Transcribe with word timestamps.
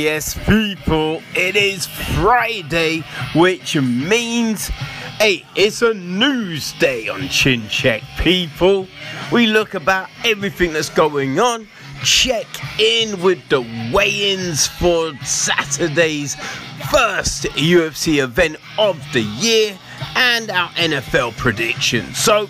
Yes, 0.00 0.32
people, 0.46 1.22
it 1.34 1.56
is 1.56 1.84
Friday, 1.84 3.04
which 3.34 3.76
means, 3.76 4.68
hey, 5.18 5.44
it's 5.54 5.82
a 5.82 5.92
news 5.92 6.72
day 6.78 7.08
on 7.08 7.28
Chin 7.28 7.68
Check, 7.68 8.02
people. 8.16 8.86
We 9.30 9.46
look 9.46 9.74
about 9.74 10.08
everything 10.24 10.72
that's 10.72 10.88
going 10.88 11.38
on, 11.38 11.68
check 12.02 12.46
in 12.80 13.20
with 13.20 13.46
the 13.50 13.60
weigh 13.92 14.32
ins 14.32 14.66
for 14.66 15.14
Saturday's 15.18 16.34
first 16.90 17.44
UFC 17.52 18.22
event 18.24 18.56
of 18.78 18.98
the 19.12 19.20
year 19.20 19.78
and 20.16 20.50
our 20.50 20.70
NFL 20.70 21.36
predictions. 21.36 22.16
So 22.16 22.48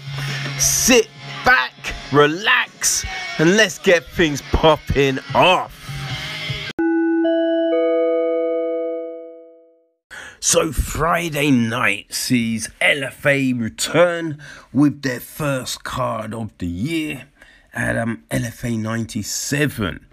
sit 0.60 1.08
back, 1.44 1.72
relax, 2.12 3.04
and 3.38 3.56
let's 3.56 3.80
get 3.80 4.04
things 4.04 4.40
popping 4.52 5.18
off. 5.34 5.79
So 10.42 10.72
Friday 10.72 11.50
night 11.50 12.14
sees 12.14 12.70
LFA 12.80 13.60
return 13.60 14.42
with 14.72 15.02
their 15.02 15.20
first 15.20 15.84
card 15.84 16.32
of 16.32 16.56
the 16.56 16.66
year 16.66 17.28
at 17.74 17.98
um, 17.98 18.24
LFA 18.30 18.78
97. 18.78 20.06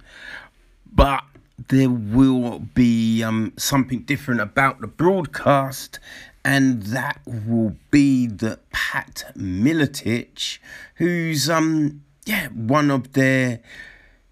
But 0.94 1.24
there 1.70 1.90
will 1.90 2.60
be 2.60 3.24
um, 3.24 3.54
something 3.56 4.02
different 4.02 4.42
about 4.42 4.82
the 4.82 4.88
broadcast, 4.88 5.98
and 6.44 6.84
that 6.84 7.22
will 7.26 7.78
be 7.90 8.28
that 8.28 8.70
Pat 8.72 9.32
Miletich, 9.34 10.60
who's 10.96 11.50
um 11.50 12.04
yeah 12.26 12.50
one 12.50 12.92
of 12.92 13.14
their 13.14 13.62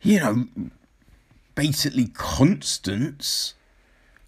you 0.01 0.19
know 0.19 0.45
basically 1.55 2.07
constants 2.07 3.53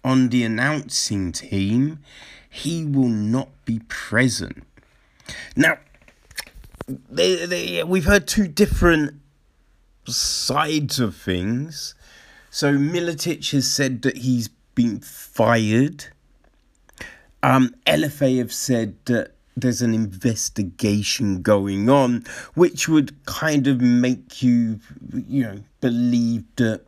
on 0.08 0.30
the 0.30 0.42
announcing 0.42 1.32
team, 1.32 1.98
he 2.48 2.82
will 2.82 3.10
not 3.10 3.50
be 3.66 3.78
present. 3.88 4.64
Now, 5.54 5.76
they, 6.86 7.44
they, 7.44 7.84
we've 7.84 8.06
heard 8.06 8.26
two 8.26 8.48
different 8.48 9.20
sides 10.06 10.98
of 10.98 11.14
things. 11.14 11.94
So 12.48 12.72
Miletich 12.72 13.52
has 13.52 13.70
said 13.70 14.00
that 14.02 14.16
he's 14.16 14.48
been 14.74 15.00
fired. 15.00 16.06
Um, 17.42 17.74
LFA 17.86 18.38
have 18.38 18.52
said 18.54 18.96
that 19.04 19.32
there's 19.56 19.82
an 19.82 19.92
investigation 19.92 21.42
going 21.42 21.90
on, 21.90 22.24
which 22.54 22.88
would 22.88 23.22
kind 23.26 23.66
of 23.66 23.82
make 23.82 24.42
you, 24.42 24.80
you 25.12 25.42
know, 25.42 25.58
believe 25.82 26.44
that 26.56 26.86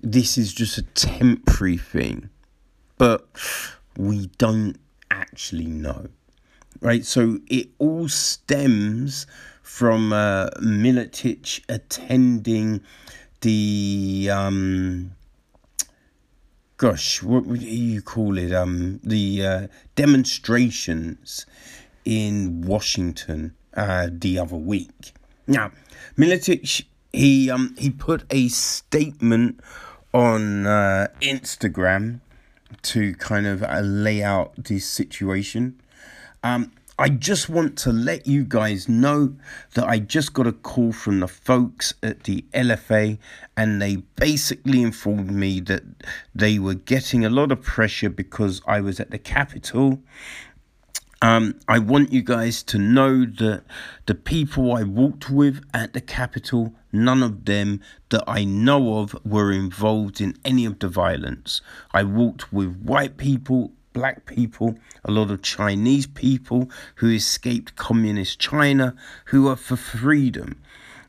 this 0.00 0.38
is 0.38 0.52
just 0.52 0.78
a 0.78 0.82
temporary 0.82 1.76
thing, 1.76 2.30
but 2.98 3.26
we 3.96 4.26
don't 4.38 4.76
actually 5.10 5.66
know. 5.66 6.08
Right, 6.80 7.04
so 7.04 7.38
it 7.46 7.68
all 7.78 8.08
stems 8.08 9.26
from 9.62 10.12
uh, 10.12 10.50
attending 11.68 12.82
the 13.40 14.28
um, 14.30 15.12
gosh, 16.76 17.22
what 17.22 17.46
would 17.46 17.62
you 17.62 18.02
call 18.02 18.36
it? 18.38 18.52
Um, 18.52 19.00
the 19.02 19.46
uh, 19.46 19.66
demonstrations 19.94 21.46
in 22.04 22.62
Washington 22.62 23.54
uh, 23.74 24.08
the 24.12 24.38
other 24.38 24.56
week. 24.56 25.12
Now, 25.46 25.72
Miletich 26.16 26.84
he 27.12 27.50
um 27.50 27.74
he 27.78 27.90
put 27.90 28.24
a 28.30 28.48
statement 28.48 29.60
on 30.12 30.66
uh, 30.66 31.08
Instagram 31.20 32.20
to 32.82 33.14
kind 33.14 33.46
of 33.46 33.62
uh, 33.62 33.80
lay 33.80 34.22
out 34.22 34.52
this 34.56 34.86
situation. 34.86 35.80
Um, 36.42 36.72
I 36.98 37.10
just 37.10 37.50
want 37.50 37.76
to 37.78 37.92
let 37.92 38.26
you 38.26 38.42
guys 38.42 38.88
know 38.88 39.34
that 39.74 39.86
I 39.86 39.98
just 39.98 40.32
got 40.32 40.46
a 40.46 40.52
call 40.52 40.92
from 40.92 41.20
the 41.20 41.28
folks 41.28 41.92
at 42.02 42.24
the 42.24 42.42
LFA, 42.54 43.18
and 43.54 43.82
they 43.82 43.96
basically 43.96 44.80
informed 44.80 45.30
me 45.30 45.60
that 45.60 45.82
they 46.34 46.58
were 46.58 46.72
getting 46.72 47.22
a 47.26 47.28
lot 47.28 47.52
of 47.52 47.60
pressure 47.60 48.08
because 48.08 48.62
I 48.66 48.80
was 48.80 48.98
at 48.98 49.10
the 49.10 49.18
Capitol 49.18 50.00
um, 51.22 51.58
I 51.66 51.78
want 51.78 52.12
you 52.12 52.22
guys 52.22 52.62
to 52.64 52.78
know 52.78 53.24
that 53.24 53.64
the 54.04 54.14
people 54.14 54.74
I 54.74 54.82
walked 54.82 55.30
with 55.30 55.64
at 55.72 55.94
the 55.94 56.00
Capitol, 56.00 56.74
none 56.92 57.22
of 57.22 57.46
them 57.46 57.80
that 58.10 58.24
I 58.26 58.44
know 58.44 58.98
of 58.98 59.16
were 59.24 59.50
involved 59.50 60.20
in 60.20 60.36
any 60.44 60.66
of 60.66 60.78
the 60.78 60.88
violence. 60.88 61.62
I 61.92 62.02
walked 62.02 62.52
with 62.52 62.76
white 62.82 63.16
people, 63.16 63.72
black 63.94 64.26
people, 64.26 64.78
a 65.04 65.10
lot 65.10 65.30
of 65.30 65.40
Chinese 65.40 66.06
people 66.06 66.70
who 66.96 67.10
escaped 67.10 67.76
communist 67.76 68.38
China, 68.38 68.94
who 69.26 69.48
are 69.48 69.56
for 69.56 69.76
freedom. 69.76 70.60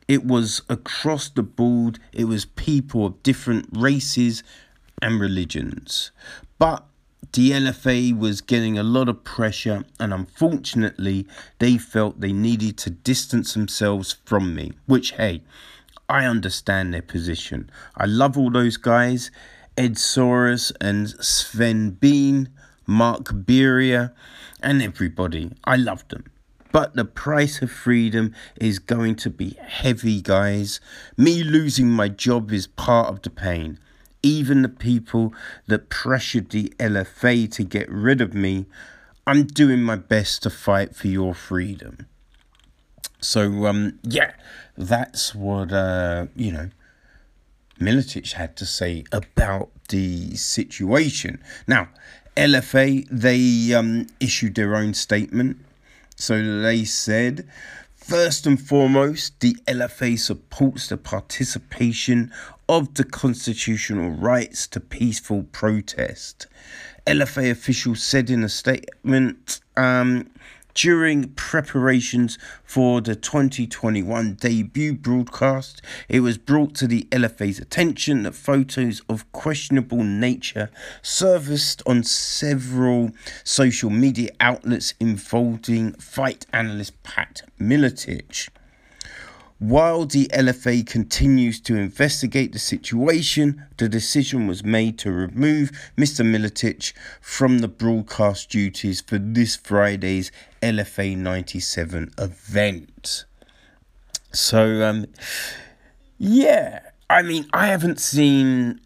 It 0.08 0.24
was 0.24 0.62
across 0.70 1.28
the 1.28 1.42
board, 1.42 1.98
it 2.12 2.24
was 2.24 2.46
people 2.46 3.04
of 3.04 3.22
different 3.22 3.68
races 3.72 4.42
and 5.02 5.20
religions. 5.20 6.12
But 6.58 6.86
the 7.32 7.50
LFA 7.50 8.16
was 8.16 8.40
getting 8.40 8.78
a 8.78 8.82
lot 8.82 9.08
of 9.08 9.24
pressure, 9.24 9.84
and 10.00 10.14
unfortunately, 10.14 11.26
they 11.58 11.76
felt 11.76 12.20
they 12.20 12.32
needed 12.32 12.78
to 12.78 12.90
distance 12.90 13.54
themselves 13.54 14.16
from 14.24 14.54
me. 14.54 14.72
Which, 14.86 15.12
hey, 15.12 15.42
I 16.08 16.24
understand 16.24 16.94
their 16.94 17.02
position. 17.02 17.70
I 17.96 18.06
love 18.06 18.38
all 18.38 18.50
those 18.50 18.76
guys 18.76 19.30
Ed 19.76 19.94
Soares 19.94 20.72
and 20.80 21.08
Sven 21.24 21.90
Bean, 21.90 22.48
Mark 22.86 23.26
Beria, 23.26 24.12
and 24.60 24.82
everybody. 24.82 25.52
I 25.64 25.76
love 25.76 26.08
them. 26.08 26.24
But 26.72 26.94
the 26.94 27.04
price 27.04 27.62
of 27.62 27.70
freedom 27.70 28.34
is 28.56 28.78
going 28.78 29.16
to 29.16 29.30
be 29.30 29.56
heavy, 29.60 30.20
guys. 30.20 30.80
Me 31.16 31.42
losing 31.42 31.90
my 31.90 32.08
job 32.08 32.52
is 32.52 32.66
part 32.66 33.08
of 33.08 33.22
the 33.22 33.30
pain 33.30 33.78
even 34.22 34.62
the 34.62 34.68
people 34.68 35.32
that 35.66 35.88
pressured 35.88 36.50
the 36.50 36.72
LFA 36.78 37.50
to 37.52 37.62
get 37.62 37.88
rid 37.90 38.20
of 38.20 38.34
me, 38.34 38.66
I'm 39.26 39.46
doing 39.46 39.82
my 39.82 39.96
best 39.96 40.42
to 40.44 40.50
fight 40.50 40.96
for 40.96 41.08
your 41.08 41.34
freedom. 41.34 42.06
So, 43.20 43.66
um, 43.66 43.98
yeah, 44.02 44.32
that's 44.76 45.34
what, 45.34 45.72
uh, 45.72 46.26
you 46.36 46.52
know, 46.52 46.70
Miletich 47.80 48.32
had 48.32 48.56
to 48.56 48.66
say 48.66 49.04
about 49.12 49.70
the 49.88 50.34
situation. 50.36 51.42
Now, 51.66 51.88
LFA, 52.36 53.06
they 53.10 53.74
um, 53.74 54.06
issued 54.20 54.54
their 54.54 54.74
own 54.76 54.94
statement. 54.94 55.58
So 56.16 56.60
they 56.62 56.84
said 56.84 57.48
First 58.08 58.46
and 58.46 58.58
foremost, 58.58 59.38
the 59.40 59.54
LFA 59.66 60.18
supports 60.18 60.88
the 60.88 60.96
participation 60.96 62.32
of 62.68 62.94
the 62.94 63.04
constitutional 63.04 64.10
rights 64.10 64.66
to 64.68 64.80
peaceful 64.80 65.44
protest. 65.52 66.46
LFA 67.06 67.50
officials 67.50 68.02
said 68.02 68.28
in 68.28 68.44
a 68.44 68.48
statement 68.48 69.60
um, 69.76 70.28
during 70.74 71.30
preparations 71.30 72.38
for 72.62 73.00
the 73.00 73.16
2021 73.16 74.34
debut 74.34 74.92
broadcast, 74.92 75.82
it 76.08 76.20
was 76.20 76.38
brought 76.38 76.74
to 76.76 76.86
the 76.86 77.02
LFA's 77.10 77.58
attention 77.58 78.22
that 78.22 78.34
photos 78.34 79.02
of 79.08 79.30
questionable 79.32 80.04
nature 80.04 80.70
surfaced 81.02 81.82
on 81.84 82.04
several 82.04 83.10
social 83.42 83.90
media 83.90 84.30
outlets 84.38 84.94
involving 85.00 85.94
fight 85.94 86.46
analyst 86.52 87.02
Pat 87.02 87.42
Miletich. 87.58 88.48
While 89.58 90.06
the 90.06 90.26
LFA 90.32 90.86
continues 90.86 91.60
to 91.62 91.76
investigate 91.76 92.52
the 92.52 92.60
situation, 92.60 93.66
the 93.76 93.88
decision 93.88 94.46
was 94.46 94.62
made 94.62 94.98
to 95.00 95.10
remove 95.10 95.72
Mr. 95.96 96.24
Miletich 96.24 96.92
from 97.20 97.58
the 97.58 97.66
broadcast 97.66 98.50
duties 98.50 99.00
for 99.00 99.18
this 99.18 99.56
Friday's 99.56 100.30
LFA 100.62 101.16
97 101.16 102.12
event. 102.18 103.24
So, 104.30 104.84
um, 104.84 105.06
yeah, 106.18 106.80
I 107.10 107.22
mean, 107.22 107.48
I 107.52 107.66
haven't 107.66 107.98
seen 107.98 108.80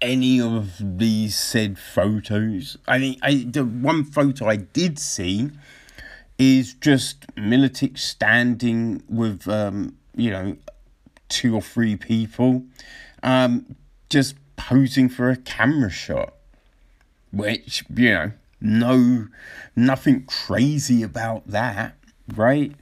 any 0.00 0.40
of 0.40 0.76
these 0.78 1.36
said 1.36 1.76
photos. 1.76 2.76
I 2.86 2.98
mean, 2.98 3.18
I, 3.20 3.46
the 3.50 3.64
one 3.64 4.04
photo 4.04 4.46
I 4.46 4.56
did 4.56 5.00
see 5.00 5.50
is 6.38 6.74
just 6.74 7.26
Miletich 7.34 7.98
standing 7.98 9.02
with, 9.08 9.48
um, 9.48 9.96
you 10.14 10.30
know, 10.30 10.56
two 11.28 11.54
or 11.54 11.62
three 11.62 11.96
people, 11.96 12.64
um, 13.22 13.76
just 14.08 14.36
posing 14.56 15.08
for 15.08 15.30
a 15.30 15.36
camera 15.36 15.90
shot, 15.90 16.34
which, 17.32 17.84
you 17.94 18.12
know, 18.12 18.32
no, 18.60 19.28
nothing 19.76 20.24
crazy 20.24 21.02
about 21.02 21.46
that, 21.48 21.96
right? 22.34 22.72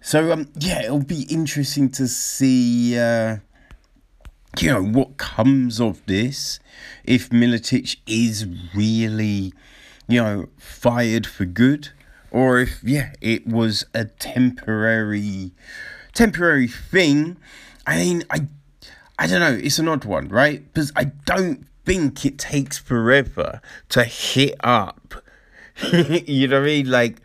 So, 0.00 0.32
um, 0.32 0.48
yeah, 0.58 0.82
it'll 0.82 1.04
be 1.04 1.22
interesting 1.22 1.90
to 1.92 2.08
see, 2.08 2.98
uh, 2.98 3.38
you 4.60 4.68
know, 4.68 4.82
what 4.82 5.16
comes 5.16 5.80
of 5.80 6.04
this, 6.06 6.60
if 7.04 7.30
Miletich 7.30 7.96
is 8.06 8.46
really, 8.74 9.52
you 10.08 10.22
know, 10.22 10.48
fired 10.58 11.26
for 11.26 11.44
good, 11.44 11.90
or 12.32 12.60
if, 12.60 12.82
yeah, 12.82 13.12
it 13.20 13.46
was 13.46 13.84
a 13.94 14.06
temporary, 14.06 15.52
temporary 16.14 16.66
thing. 16.66 17.36
I 17.86 17.96
mean, 17.96 18.24
I, 18.30 18.46
I 19.18 19.26
don't 19.26 19.40
know, 19.40 19.52
it's 19.52 19.78
an 19.78 19.86
odd 19.86 20.06
one, 20.06 20.28
right? 20.28 20.64
Because 20.72 20.90
I 20.96 21.04
don't 21.26 21.66
think 21.84 22.24
it 22.24 22.38
takes 22.38 22.78
forever 22.78 23.60
to 23.90 24.04
hit 24.04 24.54
up, 24.60 25.14
you 25.92 26.48
know 26.48 26.60
what 26.60 26.64
I 26.64 26.66
mean? 26.66 26.90
Like 26.90 27.20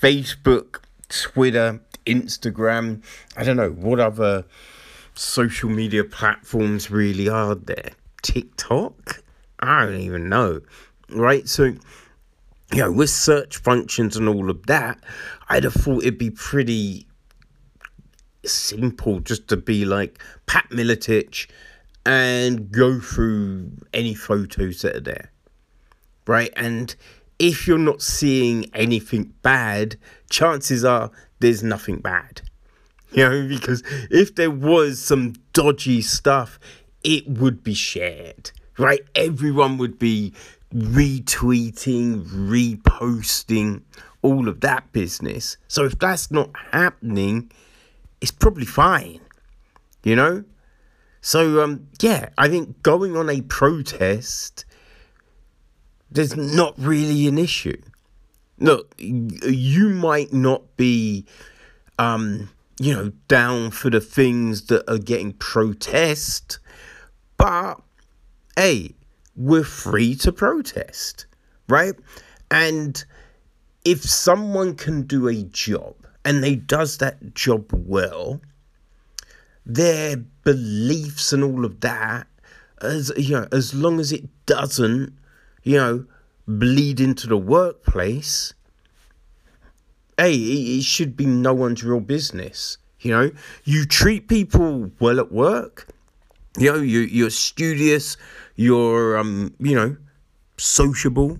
Facebook, 0.00 0.80
Twitter, 1.10 1.80
Instagram, 2.06 3.02
I 3.36 3.44
don't 3.44 3.56
know, 3.56 3.70
what 3.70 4.00
other 4.00 4.46
social 5.14 5.68
media 5.68 6.04
platforms 6.04 6.90
really 6.90 7.28
are 7.28 7.54
there? 7.54 7.90
TikTok? 8.22 9.22
I 9.60 9.84
don't 9.84 10.00
even 10.00 10.30
know. 10.30 10.62
Right? 11.10 11.46
So, 11.48 11.74
you 12.72 12.78
know, 12.78 12.92
with 12.92 13.10
search 13.10 13.56
functions 13.56 14.16
and 14.16 14.28
all 14.28 14.50
of 14.50 14.66
that, 14.66 15.02
I'd 15.48 15.64
have 15.64 15.74
thought 15.74 16.02
it'd 16.02 16.18
be 16.18 16.30
pretty 16.30 17.06
simple 18.44 19.20
just 19.20 19.48
to 19.48 19.56
be 19.56 19.84
like 19.84 20.22
Pat 20.46 20.68
Miletich 20.70 21.48
and 22.04 22.70
go 22.70 23.00
through 23.00 23.70
any 23.92 24.14
photos 24.14 24.82
that 24.82 24.96
are 24.96 25.00
there. 25.00 25.32
Right? 26.26 26.52
And 26.56 26.94
if 27.38 27.66
you're 27.66 27.78
not 27.78 28.02
seeing 28.02 28.70
anything 28.74 29.32
bad, 29.42 29.96
chances 30.28 30.84
are 30.84 31.10
there's 31.40 31.62
nothing 31.62 31.98
bad. 31.98 32.42
You 33.10 33.26
know, 33.26 33.48
because 33.48 33.82
if 34.10 34.34
there 34.34 34.50
was 34.50 34.98
some 34.98 35.32
dodgy 35.54 36.02
stuff, 36.02 36.60
it 37.02 37.26
would 37.26 37.64
be 37.64 37.72
shared, 37.72 38.50
right? 38.76 39.00
Everyone 39.14 39.78
would 39.78 39.98
be 39.98 40.34
retweeting, 40.74 42.26
reposting, 42.26 43.82
all 44.22 44.48
of 44.48 44.60
that 44.60 44.92
business. 44.92 45.56
So 45.68 45.84
if 45.84 45.98
that's 45.98 46.30
not 46.30 46.50
happening, 46.72 47.50
it's 48.20 48.30
probably 48.30 48.66
fine, 48.66 49.20
you 50.02 50.16
know? 50.16 50.44
So, 51.20 51.62
um, 51.62 51.88
yeah, 52.00 52.28
I 52.38 52.48
think 52.48 52.82
going 52.82 53.16
on 53.16 53.28
a 53.28 53.40
protest, 53.42 54.64
there's 56.10 56.36
not 56.36 56.74
really 56.78 57.26
an 57.26 57.38
issue. 57.38 57.80
Look, 58.58 58.94
you 58.98 59.90
might 59.90 60.32
not 60.32 60.76
be, 60.76 61.26
um, 61.98 62.50
you 62.80 62.94
know, 62.94 63.12
down 63.28 63.70
for 63.70 63.90
the 63.90 64.00
things 64.00 64.66
that 64.66 64.90
are 64.90 64.98
getting 64.98 65.32
protest, 65.34 66.58
but 67.36 67.80
hey, 68.56 68.94
we're 69.38 69.64
free 69.64 70.16
to 70.16 70.32
protest, 70.32 71.26
right? 71.68 71.94
And 72.50 73.02
if 73.84 74.02
someone 74.02 74.74
can 74.74 75.02
do 75.02 75.28
a 75.28 75.44
job 75.44 75.94
and 76.24 76.42
they 76.42 76.56
does 76.56 76.98
that 76.98 77.34
job 77.34 77.70
well, 77.72 78.40
their 79.64 80.16
beliefs 80.44 81.32
and 81.32 81.44
all 81.44 81.64
of 81.64 81.80
that, 81.80 82.26
as 82.82 83.12
you 83.16 83.36
know, 83.36 83.46
as 83.52 83.74
long 83.74 84.00
as 84.00 84.12
it 84.12 84.24
doesn't, 84.46 85.12
you 85.62 85.76
know, 85.76 86.04
bleed 86.46 87.00
into 87.00 87.28
the 87.28 87.36
workplace, 87.36 88.54
hey, 90.16 90.34
it 90.34 90.82
should 90.82 91.16
be 91.16 91.26
no 91.26 91.54
one's 91.54 91.84
real 91.84 92.00
business. 92.00 92.78
You 93.00 93.12
know, 93.12 93.30
you 93.64 93.84
treat 93.84 94.26
people 94.26 94.90
well 94.98 95.20
at 95.20 95.30
work. 95.30 95.86
You 96.58 96.72
know, 96.72 96.80
you 96.80 97.00
you're 97.00 97.30
studious. 97.30 98.16
You're 98.56 99.18
um, 99.18 99.54
you 99.60 99.74
know, 99.74 99.96
sociable. 100.56 101.38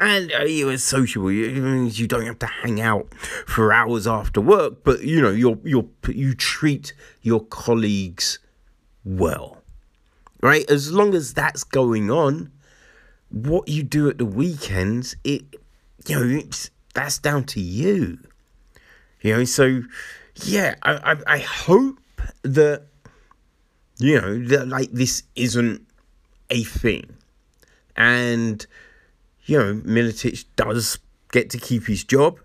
And 0.00 0.32
uh, 0.32 0.44
you're 0.44 0.78
sociable. 0.78 1.32
You, 1.32 1.86
you 1.86 2.06
don't 2.06 2.24
have 2.24 2.38
to 2.38 2.46
hang 2.46 2.80
out 2.80 3.12
for 3.46 3.72
hours 3.72 4.06
after 4.06 4.40
work, 4.40 4.84
but 4.84 5.02
you 5.02 5.20
know 5.20 5.30
you're 5.30 5.58
you're 5.64 5.86
you 6.08 6.34
treat 6.34 6.92
your 7.22 7.40
colleagues 7.40 8.38
well, 9.04 9.62
right? 10.40 10.70
As 10.70 10.92
long 10.92 11.14
as 11.14 11.34
that's 11.34 11.64
going 11.64 12.10
on, 12.10 12.52
what 13.30 13.68
you 13.68 13.82
do 13.82 14.08
at 14.08 14.18
the 14.18 14.24
weekends, 14.24 15.16
it 15.24 15.42
you 16.06 16.14
know 16.14 16.38
it's 16.38 16.70
that's 16.94 17.18
down 17.18 17.44
to 17.44 17.60
you. 17.60 18.18
You 19.22 19.38
know, 19.38 19.44
so 19.44 19.82
yeah, 20.44 20.76
I, 20.82 21.12
I, 21.12 21.34
I 21.34 21.38
hope 21.38 21.98
that 22.42 22.86
you 23.98 24.20
know 24.20 24.64
like 24.64 24.90
this 24.92 25.22
isn't 25.34 25.86
a 26.50 26.64
thing, 26.64 27.16
and 27.96 28.66
you 29.44 29.58
know 29.58 29.74
Miletich 29.74 30.44
does 30.56 30.98
get 31.32 31.50
to 31.50 31.58
keep 31.58 31.86
his 31.86 32.04
job 32.04 32.38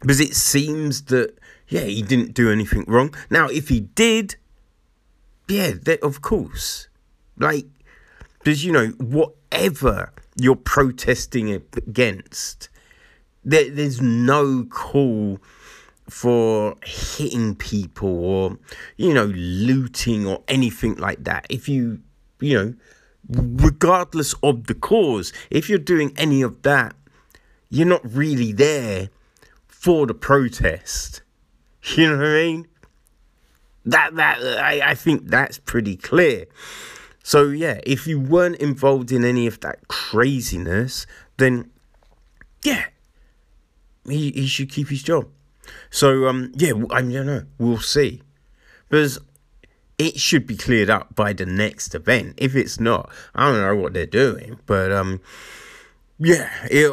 because 0.00 0.20
it 0.20 0.34
seems 0.34 1.02
that 1.02 1.38
yeah 1.68 1.82
he 1.82 2.02
didn't 2.02 2.34
do 2.34 2.50
anything 2.50 2.84
wrong. 2.86 3.14
Now, 3.30 3.46
if 3.46 3.68
he 3.68 3.80
did, 3.80 4.36
yeah, 5.48 5.72
that, 5.82 6.02
of 6.02 6.22
course, 6.22 6.88
like 7.36 7.66
because 8.38 8.64
you 8.64 8.72
know 8.72 8.88
whatever 8.98 10.12
you're 10.36 10.56
protesting 10.56 11.52
against 11.52 12.70
there, 13.44 13.70
there's 13.70 14.00
no 14.00 14.64
call 14.64 15.38
for 16.10 16.76
hitting 16.84 17.54
people 17.54 18.24
or 18.24 18.58
you 18.96 19.14
know 19.14 19.26
looting 19.26 20.26
or 20.26 20.42
anything 20.48 20.96
like 20.96 21.24
that. 21.24 21.46
If 21.48 21.68
you 21.68 22.00
you 22.40 22.54
know 22.54 22.74
regardless 23.28 24.34
of 24.42 24.66
the 24.66 24.74
cause 24.74 25.32
if 25.50 25.68
you're 25.68 25.78
doing 25.78 26.12
any 26.16 26.42
of 26.42 26.62
that 26.62 26.96
you're 27.68 27.86
not 27.86 28.00
really 28.04 28.52
there 28.52 29.08
for 29.68 30.06
the 30.06 30.14
protest. 30.14 31.22
You 31.96 32.10
know 32.10 32.18
what 32.18 32.26
i 32.26 32.32
mean? 32.34 32.68
That 33.86 34.14
that 34.16 34.38
I, 34.62 34.90
I 34.90 34.94
think 34.94 35.28
that's 35.28 35.56
pretty 35.56 35.96
clear. 35.96 36.44
So 37.22 37.48
yeah 37.48 37.80
if 37.84 38.06
you 38.06 38.20
weren't 38.20 38.56
involved 38.56 39.12
in 39.12 39.24
any 39.24 39.46
of 39.46 39.60
that 39.60 39.88
craziness 39.88 41.06
then 41.38 41.70
yeah 42.62 42.86
he, 44.08 44.30
he 44.32 44.46
should 44.46 44.70
keep 44.70 44.88
his 44.88 45.02
job. 45.02 45.28
So 45.90 46.28
um, 46.28 46.52
yeah, 46.54 46.72
I 46.90 47.02
don't 47.02 47.26
know. 47.26 47.44
We'll 47.58 47.78
see, 47.78 48.22
because 48.88 49.18
it 49.98 50.18
should 50.18 50.46
be 50.46 50.56
cleared 50.56 50.88
up 50.88 51.14
by 51.14 51.32
the 51.32 51.44
next 51.44 51.94
event. 51.94 52.34
If 52.38 52.54
it's 52.56 52.80
not, 52.80 53.10
I 53.34 53.50
don't 53.50 53.60
know 53.60 53.76
what 53.76 53.92
they're 53.92 54.06
doing, 54.06 54.58
but 54.66 54.92
um, 54.92 55.20
yeah, 56.18 56.48
it 56.70 56.90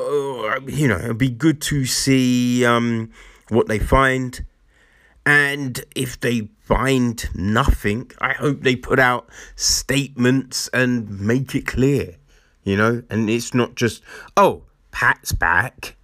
you 0.69 0.87
know 0.87 0.97
it'll 0.97 1.13
be 1.13 1.29
good 1.29 1.61
to 1.63 1.85
see 1.85 2.65
um 2.65 3.11
what 3.49 3.67
they 3.67 3.79
find, 3.79 4.43
and 5.25 5.83
if 5.95 6.19
they 6.19 6.49
find 6.61 7.29
nothing, 7.35 8.11
I 8.19 8.33
hope 8.33 8.61
they 8.61 8.75
put 8.75 8.99
out 8.99 9.29
statements 9.55 10.69
and 10.73 11.21
make 11.21 11.53
it 11.53 11.67
clear, 11.67 12.15
you 12.63 12.75
know, 12.75 13.03
and 13.09 13.29
it's 13.29 13.53
not 13.53 13.75
just 13.75 14.01
oh 14.35 14.63
Pat's 14.91 15.33
back 15.33 15.96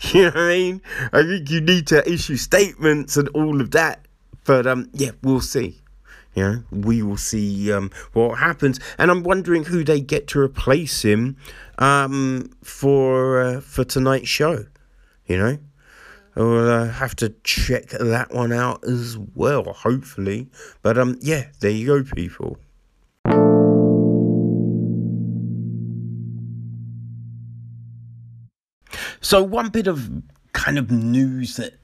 You 0.12 0.22
know 0.22 0.28
what 0.28 0.36
I 0.38 0.48
mean? 0.48 0.82
I 1.12 1.22
think 1.22 1.50
you 1.50 1.60
need 1.60 1.86
to 1.88 2.10
issue 2.10 2.36
statements 2.36 3.16
and 3.16 3.28
all 3.28 3.60
of 3.60 3.70
that. 3.72 4.06
But 4.44 4.66
um, 4.66 4.88
yeah, 4.94 5.10
we'll 5.22 5.42
see. 5.42 5.80
You 6.34 6.42
know, 6.42 6.62
we 6.70 7.02
will 7.02 7.16
see 7.16 7.72
um, 7.72 7.90
what 8.12 8.38
happens, 8.38 8.78
and 8.98 9.10
I'm 9.10 9.24
wondering 9.24 9.64
who 9.64 9.82
they 9.82 10.00
get 10.00 10.28
to 10.28 10.40
replace 10.40 11.02
him 11.02 11.36
um, 11.78 12.50
for 12.62 13.42
uh, 13.42 13.60
for 13.60 13.84
tonight's 13.84 14.28
show. 14.28 14.64
You 15.26 15.36
know, 15.36 15.58
I'll 16.36 16.68
uh, 16.68 16.88
have 16.88 17.16
to 17.16 17.34
check 17.42 17.88
that 17.88 18.32
one 18.32 18.52
out 18.52 18.84
as 18.84 19.18
well. 19.34 19.64
Hopefully, 19.72 20.48
but 20.82 20.96
um, 20.98 21.18
yeah, 21.20 21.48
there 21.60 21.72
you 21.72 21.86
go, 21.86 22.02
people. 22.04 22.58
So, 29.20 29.42
one 29.42 29.68
bit 29.68 29.86
of 29.86 30.10
kind 30.52 30.78
of 30.78 30.90
news 30.90 31.56
that 31.56 31.74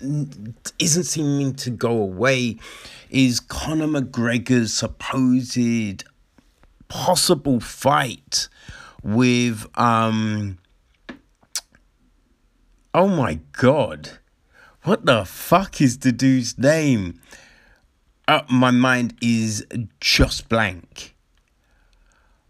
isn't 0.78 1.04
seeming 1.04 1.54
to 1.54 1.70
go 1.70 1.90
away 1.90 2.58
is 3.10 3.40
Conor 3.40 3.86
McGregor's 3.86 4.74
supposed 4.74 6.04
possible 6.88 7.58
fight 7.58 8.48
with 9.02 9.66
um 9.76 10.56
oh 12.94 13.08
my 13.08 13.40
god 13.52 14.18
what 14.86 15.04
the 15.04 15.24
fuck 15.24 15.80
is 15.80 15.98
the 15.98 16.12
dude's 16.12 16.56
name? 16.56 17.20
Uh, 18.28 18.42
my 18.48 18.70
mind 18.70 19.16
is 19.20 19.66
just 20.00 20.48
blank. 20.48 21.16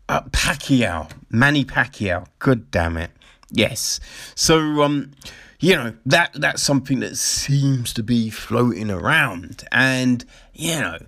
Uh, 0.06 0.20
Pacquiao 0.24 1.10
Manny 1.30 1.64
Pacquiao 1.64 2.26
good 2.38 2.70
damn 2.70 2.98
it 2.98 3.10
Yes. 3.50 4.00
So 4.34 4.82
um 4.82 5.12
you 5.58 5.74
know 5.74 5.94
that 6.04 6.32
that's 6.34 6.62
something 6.62 7.00
that 7.00 7.16
seems 7.16 7.92
to 7.94 8.02
be 8.02 8.28
floating 8.30 8.90
around 8.90 9.64
and 9.72 10.24
you 10.52 10.76
know 10.80 10.98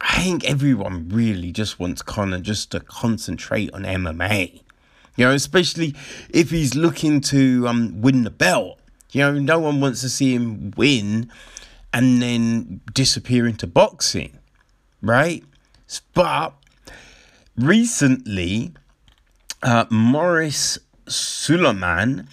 I 0.00 0.22
think 0.22 0.44
everyone 0.44 1.08
really 1.10 1.52
just 1.52 1.78
wants 1.78 2.00
Conor 2.00 2.40
just 2.40 2.70
to 2.70 2.80
concentrate 2.80 3.72
on 3.74 3.82
MMA. 3.82 4.62
You 5.16 5.26
know, 5.26 5.32
especially 5.32 5.94
if 6.30 6.50
he's 6.50 6.74
looking 6.74 7.20
to 7.22 7.68
um, 7.68 8.00
win 8.00 8.24
the 8.24 8.30
belt. 8.30 8.78
You 9.12 9.22
know, 9.22 9.32
no 9.38 9.58
one 9.58 9.80
wants 9.80 10.00
to 10.02 10.08
see 10.08 10.34
him 10.34 10.72
win 10.76 11.30
and 11.92 12.22
then 12.22 12.80
disappear 12.94 13.46
into 13.46 13.66
boxing, 13.66 14.38
right? 15.02 15.44
But 16.14 16.54
recently, 17.56 18.72
uh, 19.62 19.86
Maurice 19.90 20.78
Sulaimán, 21.10 22.28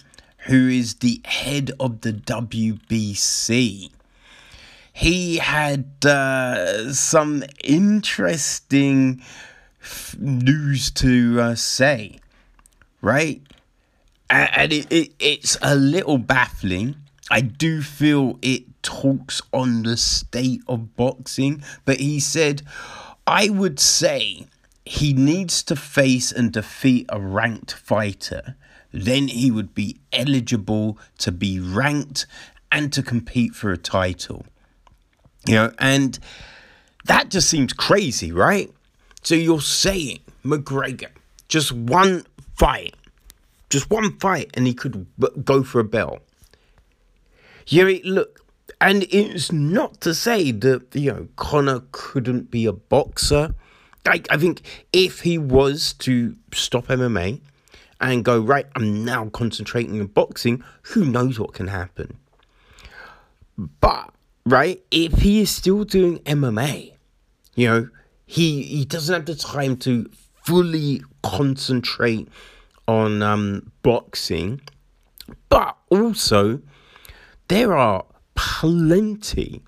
who 0.46 0.68
is 0.68 0.94
the 0.94 1.20
head 1.24 1.72
of 1.80 2.02
the 2.02 2.12
WBC, 2.12 3.90
he 4.92 5.36
had 5.36 6.04
uh, 6.04 6.92
some 6.92 7.44
interesting 7.62 9.22
f- 9.82 10.16
news 10.18 10.90
to 10.92 11.40
uh, 11.40 11.54
say, 11.54 12.18
right? 13.00 13.42
And 14.30 14.72
it, 14.72 14.92
it, 14.92 15.12
it's 15.18 15.56
a 15.62 15.74
little 15.74 16.18
baffling. 16.18 16.96
I 17.30 17.40
do 17.40 17.82
feel 17.82 18.38
it 18.42 18.64
talks 18.82 19.42
on 19.52 19.82
the 19.82 19.96
state 19.96 20.62
of 20.68 20.96
boxing, 20.96 21.62
but 21.84 21.98
he 21.98 22.20
said, 22.20 22.62
I 23.26 23.48
would 23.50 23.78
say 23.78 24.46
he 24.84 25.12
needs 25.12 25.62
to 25.64 25.76
face 25.76 26.32
and 26.32 26.52
defeat 26.52 27.06
a 27.10 27.20
ranked 27.20 27.72
fighter. 27.72 28.56
Then 28.92 29.28
he 29.28 29.50
would 29.50 29.74
be 29.74 29.98
eligible 30.12 30.98
to 31.18 31.32
be 31.32 31.60
ranked 31.60 32.26
and 32.72 32.92
to 32.92 33.02
compete 33.02 33.54
for 33.54 33.70
a 33.70 33.76
title. 33.76 34.44
You 35.46 35.54
know, 35.54 35.72
and 35.78 36.18
that 37.04 37.30
just 37.30 37.48
seems 37.48 37.72
crazy, 37.72 38.32
right? 38.32 38.70
So 39.22 39.34
you're 39.34 39.60
saying 39.60 40.20
McGregor, 40.44 41.10
just 41.48 41.72
one 41.72 42.24
fight, 42.56 42.94
just 43.70 43.90
one 43.90 44.18
fight, 44.18 44.50
and 44.54 44.66
he 44.66 44.74
could 44.74 45.06
go 45.44 45.62
for 45.62 45.80
a 45.80 45.84
belt. 45.84 46.20
Yeah, 47.66 47.92
look, 48.04 48.44
and 48.80 49.04
it's 49.10 49.52
not 49.52 50.00
to 50.02 50.14
say 50.14 50.52
that 50.52 50.94
you 50.94 51.12
know 51.12 51.28
Conor 51.36 51.82
couldn't 51.92 52.50
be 52.50 52.66
a 52.66 52.72
boxer. 52.72 53.54
Like 54.06 54.26
I 54.30 54.38
think 54.38 54.62
if 54.92 55.20
he 55.20 55.36
was 55.36 55.92
to 55.94 56.36
stop 56.52 56.86
MMA 56.86 57.40
and 58.00 58.24
go 58.24 58.40
right, 58.40 58.66
I'm 58.76 59.04
now 59.04 59.28
concentrating 59.28 60.00
on 60.00 60.06
boxing. 60.06 60.62
Who 60.82 61.04
knows 61.04 61.38
what 61.38 61.54
can 61.54 61.68
happen? 61.68 62.18
But 63.80 64.12
right? 64.48 64.82
If 64.90 65.12
he 65.20 65.40
is 65.40 65.50
still 65.50 65.84
doing 65.84 66.18
MMA, 66.20 66.94
you 67.54 67.68
know, 67.68 67.88
he 68.26 68.62
he 68.62 68.84
doesn't 68.84 69.14
have 69.14 69.26
the 69.26 69.34
time 69.34 69.76
to 69.78 70.10
fully 70.44 71.02
concentrate 71.22 72.28
on 72.86 73.22
um, 73.22 73.70
boxing, 73.82 74.60
but 75.48 75.76
also 75.90 76.60
there 77.48 77.76
are 77.76 78.04
plenty, 78.34 79.62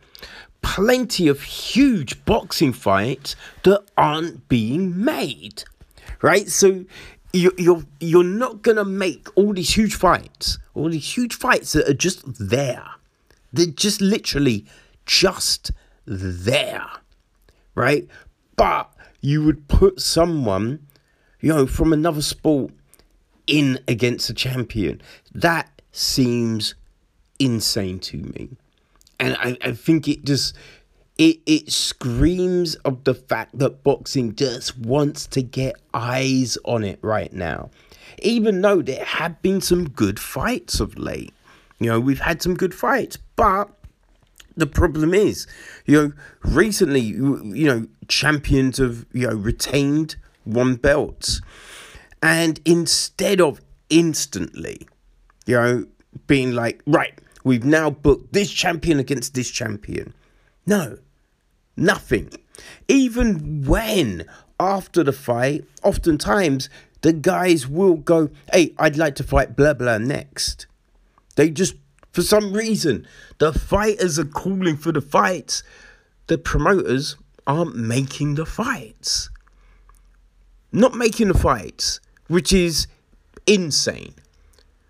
plenty 0.62 1.28
of 1.28 1.42
huge 1.42 2.24
boxing 2.24 2.72
fights 2.72 3.36
that 3.64 3.82
aren't 3.96 4.48
being 4.48 5.04
made, 5.04 5.64
right? 6.22 6.48
So 6.48 6.84
you, 7.32 7.52
you're 7.58 7.84
you're 8.00 8.24
not 8.24 8.62
gonna 8.62 8.84
make 8.84 9.28
all 9.36 9.52
these 9.52 9.76
huge 9.76 9.94
fights, 9.94 10.58
all 10.74 10.90
these 10.90 11.16
huge 11.16 11.34
fights 11.34 11.72
that 11.72 11.88
are 11.88 11.94
just 11.94 12.22
there 12.38 12.86
they're 13.52 13.66
just 13.66 14.00
literally 14.00 14.64
just 15.06 15.72
there, 16.06 16.86
right? 17.74 18.06
But 18.56 18.92
you 19.20 19.44
would 19.44 19.68
put 19.68 20.00
someone, 20.00 20.86
you 21.40 21.52
know, 21.52 21.66
from 21.66 21.92
another 21.92 22.22
sport 22.22 22.72
in 23.46 23.80
against 23.88 24.30
a 24.30 24.34
champion. 24.34 25.00
That 25.34 25.82
seems 25.92 26.74
insane 27.38 27.98
to 28.00 28.18
me. 28.18 28.50
And 29.18 29.36
I, 29.38 29.56
I 29.62 29.72
think 29.72 30.08
it 30.08 30.24
just 30.24 30.54
it 31.20 31.38
it 31.44 31.70
screams 31.70 32.76
of 32.76 33.04
the 33.04 33.14
fact 33.14 33.58
that 33.58 33.84
boxing 33.84 34.34
just 34.34 34.78
wants 34.78 35.26
to 35.26 35.42
get 35.42 35.76
eyes 35.92 36.56
on 36.64 36.82
it 36.82 36.98
right 37.02 37.32
now. 37.32 37.68
Even 38.22 38.62
though 38.62 38.80
there 38.80 39.04
have 39.04 39.40
been 39.42 39.60
some 39.60 39.90
good 39.90 40.18
fights 40.18 40.80
of 40.80 40.98
late. 40.98 41.34
You 41.78 41.90
know, 41.90 42.00
we've 42.00 42.20
had 42.20 42.42
some 42.42 42.54
good 42.54 42.74
fights, 42.74 43.18
but 43.36 43.70
the 44.56 44.66
problem 44.66 45.14
is, 45.14 45.46
you 45.86 45.94
know, 45.96 46.12
recently, 46.42 47.00
you 47.00 47.66
know, 47.66 47.86
champions 48.08 48.78
have, 48.78 49.04
you 49.12 49.28
know, 49.28 49.34
retained 49.34 50.16
one 50.44 50.76
belts. 50.76 51.40
And 52.22 52.60
instead 52.64 53.40
of 53.40 53.60
instantly, 53.88 54.88
you 55.46 55.54
know, 55.54 55.86
being 56.26 56.52
like, 56.52 56.82
right, 56.86 57.18
we've 57.44 57.64
now 57.64 57.90
booked 57.90 58.32
this 58.32 58.50
champion 58.50 58.98
against 58.98 59.34
this 59.34 59.50
champion. 59.50 60.12
No, 60.66 60.98
nothing. 61.80 62.30
Even 62.88 63.64
when 63.64 64.26
after 64.58 65.02
the 65.02 65.12
fight, 65.12 65.64
oftentimes 65.82 66.68
the 67.00 67.12
guys 67.12 67.66
will 67.66 67.94
go, 67.94 68.30
hey, 68.52 68.74
I'd 68.78 68.96
like 68.96 69.14
to 69.16 69.24
fight 69.24 69.56
blah 69.56 69.74
blah 69.74 69.98
next. 69.98 70.66
They 71.36 71.50
just, 71.50 71.74
for 72.12 72.22
some 72.22 72.52
reason, 72.52 73.06
the 73.38 73.52
fighters 73.52 74.18
are 74.18 74.24
calling 74.24 74.76
for 74.76 74.92
the 74.92 75.00
fights. 75.00 75.62
The 76.26 76.36
promoters 76.36 77.16
aren't 77.46 77.76
making 77.76 78.34
the 78.34 78.46
fights. 78.46 79.30
Not 80.72 80.94
making 80.94 81.28
the 81.28 81.38
fights, 81.38 82.00
which 82.28 82.52
is 82.52 82.86
insane. 83.46 84.14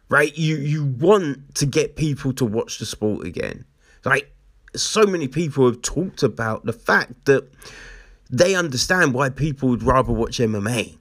Right? 0.09 0.37
You 0.37 0.57
you 0.57 0.85
want 0.85 1.55
to 1.55 1.67
get 1.67 1.95
people 1.95 2.33
to 2.35 2.45
watch 2.45 2.79
the 2.79 2.87
sport 2.87 3.27
again. 3.27 3.65
Like 4.05 4.35
so 4.75 5.05
many 5.05 5.29
people 5.29 5.67
have 5.67 5.83
talked 5.83 6.23
about 6.23 6.65
the 6.65 6.73
fact 6.73 7.25
that 7.27 7.49
they 8.31 8.55
understand 8.55 9.15
why 9.15 9.29
people 9.31 9.69
would 9.69 9.83
rather 9.83 10.13
watch 10.13 10.39
MMA. 10.39 10.97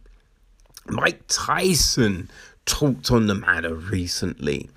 Mike 0.88 1.22
Tyson 1.28 2.30
talked 2.66 3.12
on 3.12 3.28
the 3.28 3.36
matter 3.36 3.76
recently. 3.76 4.70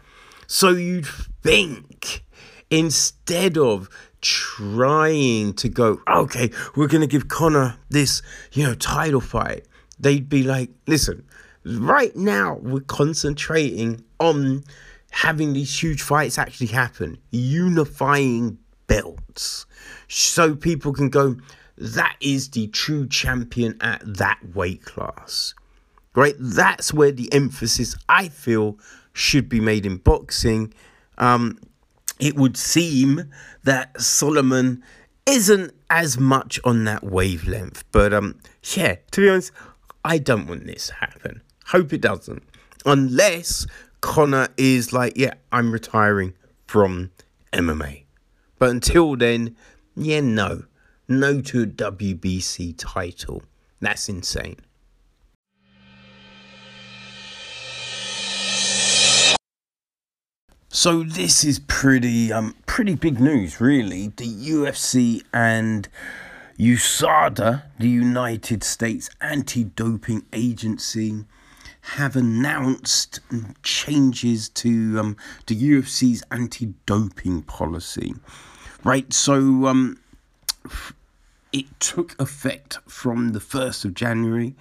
So 0.46 0.70
you'd 0.70 1.06
think 1.06 2.24
instead 2.70 3.56
of 3.56 3.88
trying 4.20 5.54
to 5.54 5.68
go, 5.68 6.00
okay, 6.08 6.50
we're 6.76 6.88
going 6.88 7.00
to 7.00 7.06
give 7.06 7.28
Conor 7.28 7.76
this, 7.90 8.22
you 8.52 8.64
know, 8.64 8.74
title 8.74 9.20
fight, 9.20 9.66
they'd 9.98 10.28
be 10.28 10.42
like, 10.42 10.70
listen, 10.86 11.24
right 11.64 12.14
now 12.14 12.58
we're 12.62 12.80
concentrating 12.80 14.04
on 14.20 14.64
having 15.10 15.52
these 15.52 15.82
huge 15.82 16.02
fights 16.02 16.38
actually 16.38 16.68
happen, 16.68 17.18
unifying 17.30 18.58
belts, 18.86 19.66
so 20.08 20.54
people 20.54 20.92
can 20.92 21.08
go, 21.08 21.36
that 21.78 22.16
is 22.20 22.50
the 22.50 22.68
true 22.68 23.06
champion 23.08 23.76
at 23.80 24.02
that 24.04 24.38
weight 24.54 24.84
class. 24.84 25.54
Right? 26.14 26.34
That's 26.38 26.92
where 26.92 27.12
the 27.12 27.32
emphasis, 27.32 27.96
I 28.08 28.28
feel, 28.28 28.78
should 29.12 29.48
be 29.48 29.60
made 29.60 29.86
in 29.86 29.96
boxing. 29.96 30.74
Um, 31.18 31.58
it 32.20 32.36
would 32.36 32.56
seem 32.56 33.30
that 33.64 34.00
Solomon 34.00 34.82
isn't 35.26 35.72
as 35.90 36.18
much 36.18 36.60
on 36.64 36.84
that 36.84 37.04
wavelength. 37.04 37.84
But 37.92 38.12
um, 38.12 38.38
yeah, 38.74 38.96
to 39.12 39.20
be 39.20 39.28
honest, 39.28 39.52
I 40.04 40.18
don't 40.18 40.46
want 40.46 40.66
this 40.66 40.88
to 40.88 40.94
happen. 40.94 41.42
Hope 41.66 41.92
it 41.92 42.00
doesn't. 42.00 42.42
Unless 42.84 43.66
Conor 44.00 44.48
is 44.56 44.92
like, 44.92 45.14
yeah, 45.16 45.34
I'm 45.52 45.72
retiring 45.72 46.34
from 46.66 47.10
MMA. 47.52 48.01
But 48.62 48.70
until 48.70 49.16
then, 49.16 49.56
yeah, 49.96 50.20
no. 50.20 50.66
No 51.08 51.40
to 51.40 51.62
a 51.64 51.66
WBC 51.66 52.76
title. 52.78 53.42
That's 53.80 54.08
insane. 54.08 54.60
So 60.68 61.02
this 61.02 61.42
is 61.42 61.58
pretty 61.58 62.32
um 62.32 62.54
pretty 62.66 62.94
big 62.94 63.18
news 63.18 63.60
really. 63.60 64.12
The 64.16 64.28
UFC 64.28 65.24
and 65.34 65.88
USADA, 66.56 67.64
the 67.80 67.88
United 67.88 68.62
States 68.62 69.10
Anti-Doping 69.20 70.26
Agency, 70.32 71.24
have 71.96 72.14
announced 72.14 73.18
changes 73.64 74.48
to 74.50 75.00
um, 75.00 75.16
the 75.48 75.56
UFC's 75.60 76.22
anti-doping 76.30 77.42
policy. 77.42 78.14
Right, 78.84 79.12
so 79.12 79.66
um, 79.66 80.00
it 81.52 81.66
took 81.78 82.20
effect 82.20 82.78
from 82.88 83.28
the 83.32 83.38
1st 83.38 83.84
of 83.84 83.94
January, 83.94 84.54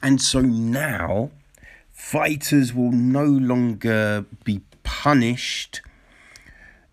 and 0.00 0.20
so 0.20 0.40
now 0.40 1.30
fighters 1.92 2.72
will 2.72 2.92
no 2.92 3.24
longer 3.24 4.24
be 4.44 4.60
punished 4.84 5.80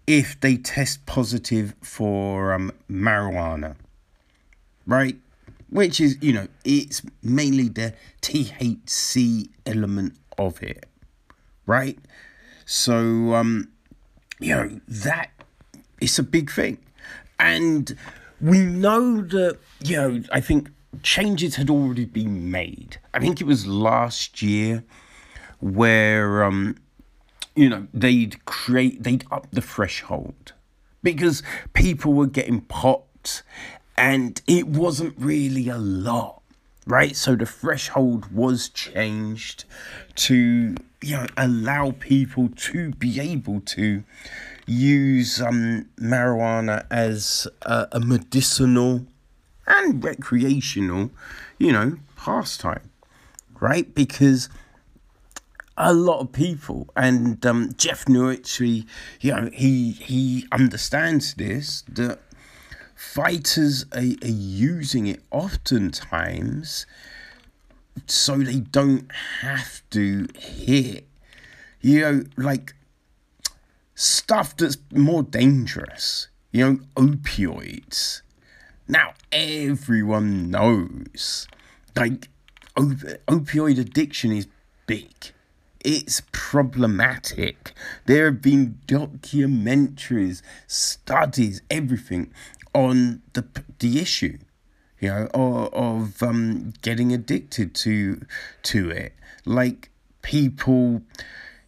if 0.08 0.40
they 0.40 0.58
test 0.58 1.06
positive 1.06 1.76
for 1.82 2.54
um, 2.54 2.72
marijuana. 2.90 3.76
right? 4.86 5.18
Which 5.70 6.02
is, 6.02 6.18
you 6.22 6.34
know, 6.34 6.48
it's 6.66 7.02
mainly 7.22 7.70
the 7.70 7.94
THC 8.22 9.50
element 9.66 10.16
of 10.38 10.62
it, 10.64 10.86
right? 11.66 11.98
So, 12.66 13.36
um, 13.36 13.70
you 14.40 14.56
know, 14.56 14.82
that 14.88 15.30
is 16.02 16.20
a 16.20 16.24
big 16.24 16.52
thing. 16.52 16.78
And 17.40 17.96
we 18.42 18.60
know 18.60 19.22
that, 19.22 19.58
you 19.84 19.96
know, 19.98 20.24
I 20.32 20.42
think 20.42 20.70
changes 21.04 21.56
had 21.56 21.70
already 21.70 22.06
been 22.06 22.52
made. 22.52 22.98
I 23.14 23.20
think 23.20 23.40
it 23.40 23.46
was 23.46 23.66
last 23.66 24.42
year 24.42 24.84
where, 25.60 26.44
um, 26.44 26.78
you 27.56 27.70
know, 27.70 27.88
they'd 27.94 28.44
create, 28.46 29.04
they'd 29.04 29.26
up 29.32 29.48
the 29.52 29.62
threshold 29.62 30.54
because 31.04 31.44
people 31.74 32.14
were 32.14 32.28
getting 32.28 32.62
popped 32.62 33.44
and 33.98 34.42
it 34.48 34.68
wasn't 34.68 35.14
really 35.18 35.70
a 35.70 35.78
lot, 35.78 36.42
right? 36.88 37.16
So 37.16 37.36
the 37.36 37.46
threshold 37.46 38.32
was 38.32 38.70
changed 38.70 39.66
to, 40.16 40.76
you 41.02 41.18
know, 41.18 41.28
allow 41.38 41.92
people 42.00 42.50
to 42.56 42.92
be 42.92 43.20
able 43.20 43.62
to 43.62 44.04
use 44.66 45.42
um, 45.42 45.90
marijuana 46.00 46.86
as 46.90 47.48
a, 47.64 47.88
a 47.94 48.00
medicinal 48.00 49.06
and 49.68 50.04
recreational, 50.04 51.12
you 51.58 51.72
know, 51.72 51.98
pastime, 52.18 52.90
right? 53.60 53.94
Because 53.94 54.50
a 55.78 55.94
lot 55.94 56.20
of 56.20 56.32
people, 56.32 56.90
and 56.96 57.44
um, 57.46 57.74
Jeff 57.78 58.06
Novitzky, 58.06 58.86
you 59.20 59.32
know, 59.32 59.50
he 59.54 59.92
he 59.92 60.46
understands 60.52 61.34
this 61.36 61.84
that 61.90 62.20
fighters 62.96 63.86
are, 63.94 64.00
are 64.00 64.28
using 64.28 65.08
it 65.08 65.22
oftentimes 65.32 66.86
so 68.08 68.38
they 68.38 68.60
don't 68.60 69.12
have 69.42 69.82
to 69.90 70.28
hit, 70.38 71.08
you 71.82 72.02
know, 72.02 72.24
like 72.38 72.76
stuff 74.02 74.58
that's 74.58 74.78
more 74.92 75.22
dangerous, 75.22 76.28
you 76.52 76.66
know, 76.66 76.80
opioids. 76.96 78.22
Now, 78.88 79.14
everyone 79.32 80.50
knows, 80.50 81.48
like, 81.96 82.30
op- 82.76 83.20
opioid 83.28 83.80
addiction 83.80 84.32
is 84.32 84.48
big. 84.88 85.14
It's 85.86 86.24
problematic. 86.32 87.74
There 88.06 88.26
have 88.26 88.42
been 88.42 88.80
documentaries, 88.88 90.42
studies, 90.68 91.62
everything 91.70 92.34
on 92.74 93.22
the 93.34 93.46
the 93.80 94.00
issue, 94.00 94.38
you 95.00 95.10
know, 95.10 95.28
of, 95.34 95.74
of 95.74 96.24
um, 96.24 96.74
getting 96.82 97.14
addicted 97.14 97.74
to 97.76 98.22
to 98.64 98.90
it. 98.90 99.14
Like 99.46 99.90
people, 100.22 101.02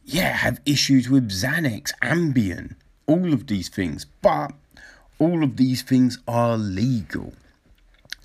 yeah, 0.05 0.33
have 0.33 0.60
issues 0.65 1.10
with 1.10 1.29
Xanax, 1.29 1.92
Ambien, 2.01 2.75
all 3.07 3.33
of 3.33 3.48
these 3.48 3.70
things, 3.70 4.05
but 4.22 4.53
all 5.20 5.44
of 5.44 5.57
these 5.57 5.81
things 5.81 6.20
are 6.27 6.57
legal. 6.57 7.33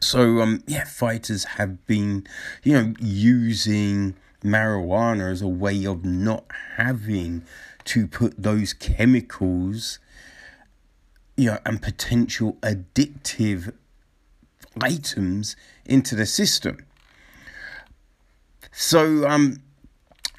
So 0.00 0.40
um, 0.40 0.62
yeah, 0.66 0.84
fighters 0.84 1.44
have 1.44 1.84
been, 1.86 2.26
you 2.62 2.72
know, 2.72 2.94
using 3.00 4.14
marijuana 4.42 5.30
as 5.32 5.42
a 5.42 5.48
way 5.48 5.84
of 5.84 6.04
not 6.04 6.44
having 6.76 7.42
to 7.84 8.06
put 8.06 8.40
those 8.40 8.72
chemicals 8.72 9.98
you 11.38 11.46
know, 11.46 11.58
and 11.64 11.80
potential 11.80 12.54
addictive 12.62 13.72
items 14.80 15.54
into 15.86 16.16
the 16.16 16.26
system. 16.26 16.84
So, 18.72 19.26
um, 19.26 19.62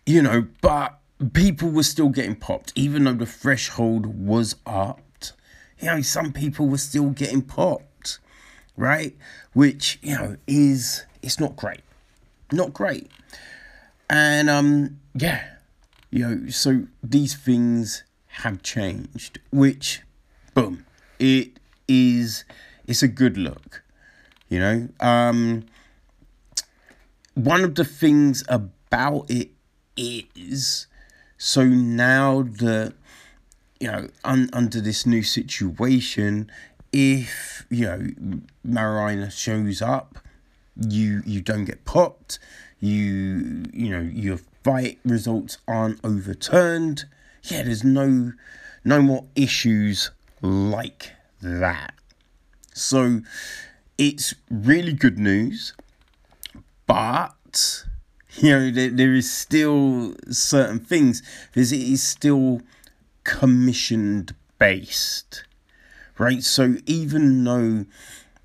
you 0.06 0.21
know, 0.21 0.47
but 0.62 0.98
people 1.34 1.69
were 1.69 1.84
still 1.84 2.10
getting 2.10 2.36
popped, 2.36 2.71
even 2.75 3.03
though 3.03 3.13
the 3.13 3.25
threshold 3.25 4.05
was 4.05 4.55
upped. 4.65 5.34
You 5.79 5.88
know, 5.88 6.01
some 6.01 6.34
people 6.34 6.67
were 6.67 6.77
still 6.77 7.10
getting 7.10 7.41
popped, 7.41 8.19
right? 8.75 9.15
Which, 9.53 9.99
you 10.01 10.15
know, 10.15 10.38
is 10.47 11.05
it's 11.21 11.39
not 11.39 11.55
great. 11.55 11.82
Not 12.51 12.73
great. 12.73 13.10
And 14.10 14.49
um, 14.49 14.99
yeah, 15.13 15.43
you 16.10 16.27
know, 16.27 16.49
so 16.49 16.88
these 17.03 17.36
things 17.36 18.03
have 18.27 18.63
changed, 18.63 19.39
which 19.51 20.01
boom, 20.53 20.86
it 21.19 21.60
is 21.88 22.45
it's 22.88 23.03
a 23.03 23.08
good 23.08 23.38
look 23.38 23.84
you 24.47 24.60
know 24.60 24.88
um 24.99 25.63
one 27.34 27.63
of 27.63 27.75
the 27.75 27.86
things 27.86 28.43
about 28.49 29.25
it 29.29 29.49
is 29.95 30.88
so 31.39 31.63
now 31.63 32.43
that 32.43 32.93
you 33.80 33.88
know 33.91 34.08
un, 34.23 34.47
under 34.54 34.80
this 34.80 35.08
new 35.08 35.23
situation 35.23 36.52
if 36.93 37.65
you 37.71 37.86
know 37.86 38.08
marijuana 38.63 39.32
shows 39.32 39.82
up 39.82 40.19
you 40.88 41.23
you 41.25 41.41
don't 41.41 41.65
get 41.65 41.84
popped 41.86 42.38
you 42.80 43.65
you 43.73 43.89
know 43.89 44.02
your 44.02 44.38
fight 44.63 44.99
results 45.04 45.58
aren't 45.67 45.99
overturned 46.04 47.06
yeah 47.45 47.63
there's 47.63 47.84
no 47.84 48.34
no 48.84 49.02
more 49.02 49.25
issues 49.36 50.12
like 50.41 51.12
that. 51.41 51.93
So 52.73 53.21
it's 53.97 54.34
really 54.49 54.93
good 54.93 55.17
news, 55.17 55.73
but 56.88 57.86
you 58.38 58.52
know 58.52 58.72
there, 58.72 58.89
there 58.89 59.13
is 59.13 59.32
still 59.32 60.15
certain 60.30 60.80
things 60.80 61.24
because 61.52 61.72
it 61.72 61.82
is 61.82 62.04
still 62.04 62.62
commissioned 63.24 64.36
based, 64.58 65.44
right? 66.18 66.44
So 66.44 66.76
even 66.86 67.44
though 67.44 67.86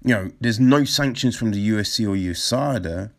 you 0.03 0.15
know 0.15 0.31
there's 0.41 0.61
no 0.61 0.85
sanctions 0.85 1.37
from 1.37 1.51
the 1.51 1.69
UFC 1.69 2.07
or 2.07 2.17
USADA, 2.17 3.11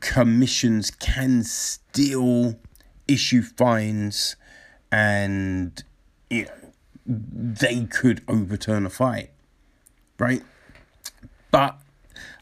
commissions 0.00 0.90
can 0.90 1.42
still 1.44 2.58
issue 3.06 3.42
fines 3.42 4.36
and 4.92 5.82
you 6.30 6.44
know 6.44 6.50
they 7.06 7.84
could 7.86 8.22
overturn 8.28 8.86
a 8.86 8.90
fight, 8.90 9.30
right? 10.18 10.42
But 11.50 11.78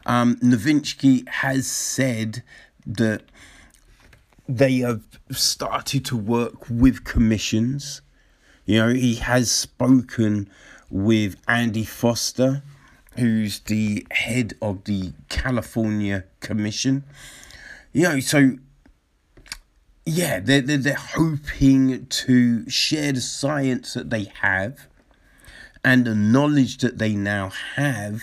um, 0.05 0.37
Novitzky 0.37 1.29
has 1.29 1.67
said 1.67 2.43
that 2.87 3.22
they 4.49 4.79
have 4.79 5.03
started 5.31 6.05
to 6.07 6.16
work 6.16 6.68
with 6.70 7.05
commissions. 7.05 8.01
You 8.64 8.79
know, 8.79 8.88
he 8.94 9.16
has 9.16 9.51
spoken 9.51 10.49
with 10.90 11.37
Andy 11.49 11.85
Foster, 11.85 12.62
who's 13.16 13.61
the 13.61 14.07
head 14.11 14.55
of 14.62 14.85
the 14.85 15.12
California 15.29 16.25
Commission. 16.40 17.05
You 17.92 18.03
know, 18.03 18.20
so 18.20 18.57
yeah, 20.05 20.38
they're, 20.38 20.61
they're, 20.61 20.79
they're 20.79 20.94
hoping 20.94 22.07
to 22.07 22.70
share 22.70 23.12
the 23.12 23.20
science 23.20 23.94
that 23.94 24.11
they 24.11 24.31
have 24.40 24.87
and 25.85 26.05
the 26.05 26.14
knowledge 26.14 26.79
that 26.79 26.99
they 26.99 27.14
now 27.14 27.51
have 27.75 28.22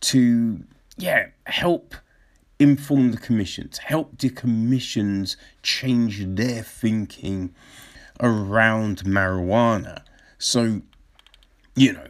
to, 0.00 0.64
yeah, 0.96 1.28
help 1.44 1.94
inform 2.60 3.10
the 3.10 3.16
commissions, 3.16 3.78
help 3.78 4.18
the 4.18 4.30
commissions 4.30 5.36
change 5.62 6.24
their 6.24 6.62
thinking 6.62 7.52
around 8.20 8.98
marijuana. 9.04 10.02
So, 10.38 10.82
you 11.74 11.92
know, 11.92 12.06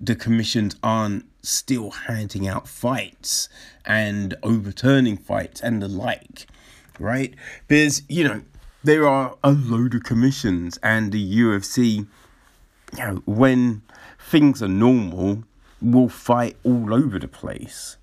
the 0.00 0.16
commissions 0.16 0.74
aren't 0.82 1.26
still 1.42 1.90
handing 1.90 2.48
out 2.48 2.66
fights 2.66 3.48
and 3.84 4.34
overturning 4.42 5.16
fights 5.16 5.60
and 5.60 5.80
the 5.80 5.88
like 5.88 6.46
right? 6.98 7.34
Because, 7.66 8.02
you 8.08 8.24
know, 8.24 8.42
there 8.84 9.06
are 9.08 9.36
a 9.42 9.52
load 9.52 9.94
of 9.94 10.04
commissions, 10.04 10.78
and 10.82 11.12
the 11.12 11.40
UFC, 11.40 12.06
you 12.96 12.98
know, 12.98 13.22
when 13.26 13.82
things 14.18 14.62
are 14.62 14.68
normal, 14.68 15.44
will 15.80 16.08
fight 16.08 16.56
all 16.64 16.94
over 16.94 17.18
the 17.18 17.28
place. 17.28 17.96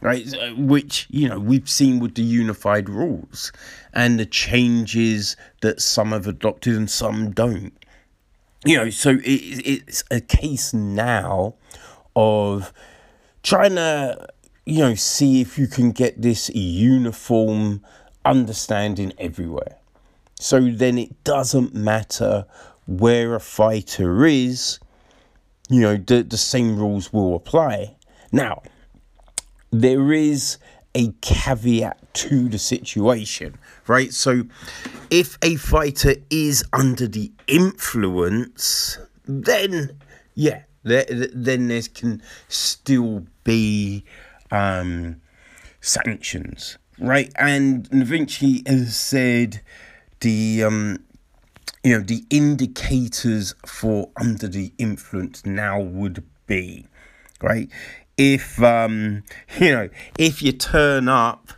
Right, 0.00 0.32
uh, 0.32 0.50
which 0.50 1.08
you 1.10 1.28
know 1.28 1.40
we've 1.40 1.68
seen 1.68 1.98
with 1.98 2.14
the 2.14 2.22
unified 2.22 2.88
rules 2.88 3.50
and 3.92 4.18
the 4.18 4.26
changes 4.26 5.36
that 5.60 5.80
some 5.80 6.12
have 6.12 6.28
adopted 6.28 6.76
and 6.76 6.88
some 6.88 7.32
don't. 7.32 7.72
You 8.64 8.76
know, 8.76 8.90
so 8.90 9.10
it, 9.10 9.22
it's 9.24 10.04
a 10.10 10.20
case 10.20 10.72
now 10.72 11.54
of 12.14 12.72
trying 13.42 13.74
to 13.74 14.28
you 14.64 14.78
know 14.80 14.94
see 14.94 15.40
if 15.40 15.58
you 15.58 15.66
can 15.66 15.90
get 15.90 16.22
this 16.22 16.48
uniform 16.50 17.84
understanding 18.24 19.12
everywhere. 19.18 19.78
So 20.38 20.60
then 20.60 20.98
it 20.98 21.24
doesn't 21.24 21.74
matter 21.74 22.46
where 22.86 23.34
a 23.34 23.40
fighter 23.40 24.24
is, 24.24 24.78
you 25.68 25.80
know, 25.80 25.96
the, 25.96 26.22
the 26.22 26.36
same 26.36 26.78
rules 26.78 27.12
will 27.12 27.34
apply. 27.34 27.96
Now, 28.30 28.62
there 29.70 30.12
is 30.12 30.58
a 30.94 31.12
caveat 31.20 32.12
to 32.14 32.48
the 32.48 32.58
situation, 32.58 33.56
right? 33.86 34.12
So, 34.12 34.44
if 35.10 35.38
a 35.42 35.56
fighter 35.56 36.14
is 36.30 36.64
under 36.72 37.06
the 37.06 37.30
influence, 37.46 38.98
then 39.24 39.98
yeah, 40.34 40.62
there, 40.82 41.04
then 41.08 41.68
there 41.68 41.82
can 41.82 42.22
still 42.48 43.26
be 43.44 44.04
um, 44.50 45.20
sanctions, 45.80 46.78
right? 46.98 47.32
And 47.36 47.86
Vinci 47.88 48.62
has 48.66 48.96
said 48.96 49.60
the 50.20 50.64
um, 50.64 50.98
you 51.84 51.96
know 51.96 52.02
the 52.02 52.24
indicators 52.30 53.54
for 53.66 54.10
under 54.16 54.48
the 54.48 54.72
influence 54.78 55.46
now 55.46 55.80
would 55.80 56.24
be 56.46 56.86
right 57.40 57.70
if 58.18 58.60
um 58.62 59.22
you 59.58 59.70
know 59.70 59.88
if 60.18 60.42
you 60.42 60.52
turn 60.52 61.08
up 61.08 61.52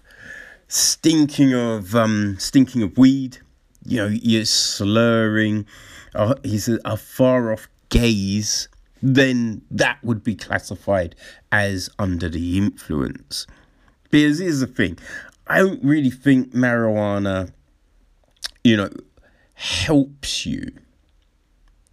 stinking 0.69 1.53
of 1.53 1.97
um 1.97 2.37
stinking 2.39 2.83
of 2.83 2.97
weed 2.97 3.39
you 3.85 3.97
know 3.97 4.07
you're 4.07 4.45
slurring 4.45 5.67
uh, 6.15 6.35
he's 6.45 6.69
a, 6.69 6.79
a 6.85 6.97
far 6.97 7.53
off 7.53 7.69
gaze 7.89 8.69
then 9.03 9.63
that 9.71 9.99
would 10.05 10.23
be 10.23 10.35
classified 10.35 11.15
as 11.51 11.89
under 11.99 12.29
the 12.29 12.59
influence. 12.59 13.47
Because 14.11 14.39
here's 14.39 14.61
the 14.61 14.67
thing 14.67 14.99
i 15.47 15.59
don't 15.59 15.83
really 15.83 16.11
think 16.11 16.53
marijuana 16.53 17.51
you 18.63 18.77
know 18.77 18.89
helps 19.55 20.47
you 20.47 20.71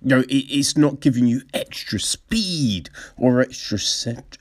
you 0.01 0.09
know, 0.09 0.19
it, 0.21 0.33
it's 0.33 0.77
not 0.77 0.99
giving 0.99 1.25
you 1.25 1.41
extra 1.53 1.99
speed 1.99 2.89
or 3.17 3.41
extra 3.41 3.79
set, 3.79 4.37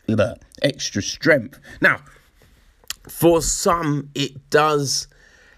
extra 0.63 1.03
strength. 1.03 1.59
Now, 1.81 2.01
for 3.09 3.41
some, 3.41 4.11
it 4.15 4.51
does 4.51 5.09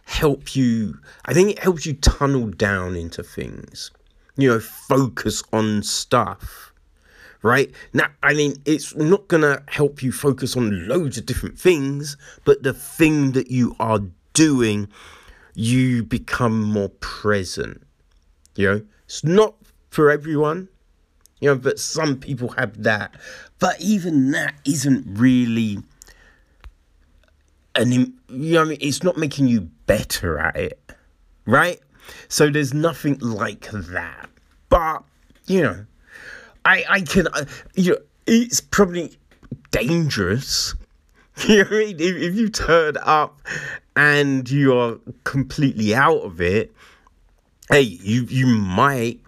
help 0.04 0.54
you. 0.54 0.98
I 1.24 1.34
think 1.34 1.50
it 1.50 1.58
helps 1.58 1.84
you 1.84 1.94
tunnel 1.94 2.48
down 2.48 2.96
into 2.96 3.22
things. 3.22 3.90
You 4.36 4.50
know, 4.50 4.60
focus 4.60 5.42
on 5.52 5.82
stuff. 5.82 6.72
Right 7.42 7.70
now, 7.92 8.08
I 8.22 8.34
mean, 8.34 8.56
it's 8.64 8.96
not 8.96 9.28
gonna 9.28 9.62
help 9.68 10.02
you 10.02 10.10
focus 10.10 10.56
on 10.56 10.88
loads 10.88 11.18
of 11.18 11.26
different 11.26 11.58
things, 11.58 12.16
but 12.44 12.62
the 12.62 12.72
thing 12.72 13.32
that 13.32 13.50
you 13.50 13.76
are 13.78 14.00
doing, 14.32 14.88
you 15.54 16.02
become 16.02 16.62
more 16.62 16.88
present. 16.88 17.82
You 18.56 18.66
know, 18.68 18.82
it's 19.04 19.22
not 19.22 19.54
for 19.98 20.12
everyone, 20.12 20.68
you 21.40 21.48
know, 21.48 21.56
but 21.56 21.76
some 21.76 22.20
people 22.20 22.50
have 22.50 22.84
that. 22.84 23.16
But 23.58 23.80
even 23.80 24.30
that 24.30 24.54
isn't 24.64 25.04
really 25.18 25.78
an, 27.74 27.90
you 27.90 28.12
know, 28.28 28.62
I 28.62 28.64
mean, 28.64 28.78
it's 28.80 29.02
not 29.02 29.16
making 29.16 29.48
you 29.48 29.62
better 29.86 30.38
at 30.38 30.54
it, 30.54 30.80
right? 31.46 31.80
So 32.28 32.48
there's 32.48 32.72
nothing 32.72 33.18
like 33.18 33.72
that. 33.72 34.30
But, 34.68 35.02
you 35.46 35.62
know, 35.62 35.84
I, 36.64 36.84
I 36.88 37.00
can, 37.00 37.26
you 37.74 37.94
know, 37.94 37.98
it's 38.28 38.60
probably 38.60 39.18
dangerous. 39.72 40.76
You 41.46 41.58
know 41.58 41.64
what 41.64 41.72
I 41.72 41.78
mean? 41.78 41.96
If, 42.00 42.16
if 42.16 42.34
you 42.34 42.48
turn 42.48 42.96
up 43.02 43.40
and 43.94 44.50
you're 44.50 44.98
completely 45.22 45.94
out 45.94 46.22
of 46.22 46.40
it, 46.40 46.72
hey, 47.70 47.82
you 47.82 48.22
you 48.22 48.46
might 48.46 49.20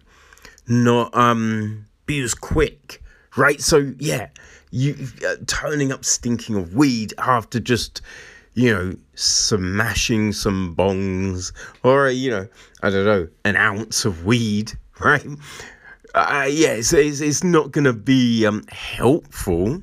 not 0.71 1.15
um 1.15 1.85
be 2.07 2.21
as 2.21 2.35
quick, 2.35 3.03
right? 3.37 3.61
So 3.61 3.93
yeah, 3.99 4.29
you 4.71 4.97
uh, 5.27 5.37
turning 5.47 5.93
up 5.93 6.05
stinking 6.05 6.57
of 6.57 6.75
weed 6.75 7.13
after 7.19 7.61
just 7.61 8.01
you 8.55 8.73
know 8.73 8.95
smashing 9.15 10.33
some 10.33 10.75
bongs 10.75 11.53
or 11.83 12.09
you 12.09 12.31
know 12.31 12.49
I 12.83 12.91
don't 12.91 13.05
know 13.05 13.29
an 13.45 13.57
ounce 13.57 14.05
of 14.05 14.25
weed, 14.25 14.73
right? 15.01 15.27
Uh, 16.13 16.49
yeah, 16.51 16.71
it's, 16.71 16.93
it's, 16.93 17.21
it's 17.21 17.45
not 17.45 17.71
gonna 17.71 17.93
be 17.93 18.47
um 18.47 18.65
helpful. 18.71 19.83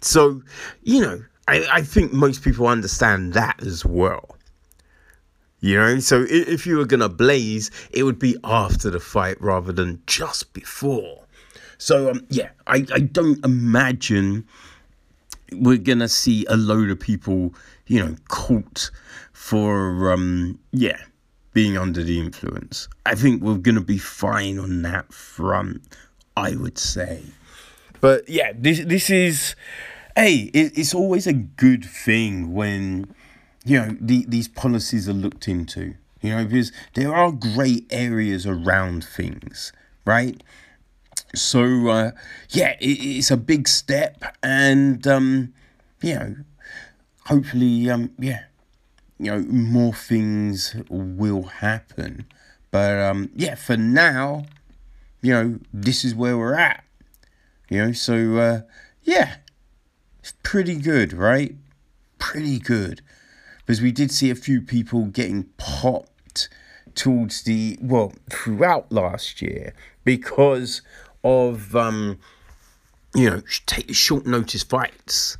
So 0.00 0.42
you 0.82 1.00
know, 1.00 1.24
I, 1.48 1.66
I 1.72 1.82
think 1.82 2.12
most 2.12 2.42
people 2.44 2.66
understand 2.66 3.32
that 3.34 3.62
as 3.62 3.84
well. 3.84 4.37
You 5.60 5.76
know, 5.76 5.98
so 5.98 6.24
if 6.28 6.66
you 6.66 6.76
were 6.76 6.86
going 6.86 7.00
to 7.00 7.08
blaze, 7.08 7.70
it 7.90 8.04
would 8.04 8.18
be 8.18 8.36
after 8.44 8.90
the 8.90 9.00
fight 9.00 9.40
rather 9.40 9.72
than 9.72 10.00
just 10.06 10.52
before. 10.52 11.24
So, 11.78 12.10
um, 12.10 12.26
yeah, 12.28 12.50
I, 12.66 12.86
I 12.92 13.00
don't 13.00 13.44
imagine 13.44 14.46
we're 15.52 15.78
going 15.78 15.98
to 15.98 16.08
see 16.08 16.44
a 16.48 16.56
load 16.56 16.90
of 16.90 17.00
people, 17.00 17.54
you 17.86 18.04
know, 18.04 18.14
caught 18.28 18.90
for, 19.32 20.12
um, 20.12 20.60
yeah, 20.70 20.98
being 21.54 21.76
under 21.76 22.04
the 22.04 22.20
influence. 22.20 22.88
I 23.04 23.16
think 23.16 23.42
we're 23.42 23.56
going 23.56 23.74
to 23.74 23.80
be 23.80 23.98
fine 23.98 24.60
on 24.60 24.82
that 24.82 25.12
front, 25.12 25.82
I 26.36 26.54
would 26.54 26.78
say. 26.78 27.22
But 28.00 28.28
yeah, 28.28 28.52
this, 28.54 28.84
this 28.84 29.10
is, 29.10 29.56
hey, 30.14 30.50
it, 30.54 30.78
it's 30.78 30.94
always 30.94 31.26
a 31.26 31.32
good 31.32 31.84
thing 31.84 32.52
when 32.52 33.12
you 33.64 33.78
know 33.78 33.96
the, 34.00 34.24
these 34.28 34.48
policies 34.48 35.08
are 35.08 35.14
looked 35.14 35.48
into 35.48 35.94
you 36.20 36.30
know 36.30 36.44
because 36.44 36.72
there 36.94 37.14
are 37.14 37.32
grey 37.32 37.82
areas 37.90 38.46
around 38.46 39.04
things 39.04 39.72
right? 40.08 40.42
So 41.34 41.88
uh, 41.88 42.10
yeah 42.50 42.76
it, 42.80 42.86
it's 42.86 43.30
a 43.30 43.36
big 43.36 43.68
step 43.68 44.34
and 44.42 45.06
um, 45.06 45.52
you 46.02 46.14
know 46.14 46.36
hopefully 47.26 47.90
um, 47.90 48.10
yeah 48.18 48.44
you 49.18 49.30
know 49.30 49.40
more 49.40 49.92
things 49.92 50.74
will 50.88 51.42
happen. 51.42 52.26
But 52.70 52.98
um, 52.98 53.30
yeah 53.36 53.54
for 53.54 53.76
now 53.76 54.46
you 55.20 55.32
know 55.32 55.58
this 55.72 56.04
is 56.04 56.14
where 56.14 56.38
we're 56.38 56.54
at 56.54 56.82
you 57.68 57.78
know? 57.84 57.92
So 57.92 58.38
uh, 58.38 58.60
yeah 59.02 59.36
it's 60.20 60.32
pretty 60.42 60.76
good 60.76 61.12
right? 61.12 61.54
Pretty 62.18 62.58
good 62.58 63.02
because 63.68 63.82
we 63.82 63.92
did 63.92 64.10
see 64.10 64.30
a 64.30 64.34
few 64.34 64.62
people 64.62 65.04
getting 65.04 65.44
popped 65.58 66.48
towards 66.94 67.42
the 67.42 67.78
well 67.82 68.14
throughout 68.30 68.90
last 68.90 69.42
year 69.42 69.74
because 70.04 70.80
of 71.22 71.76
um 71.76 72.18
you 73.14 73.28
know 73.28 73.42
take 73.66 73.94
short 73.94 74.26
notice 74.26 74.62
fights 74.62 75.36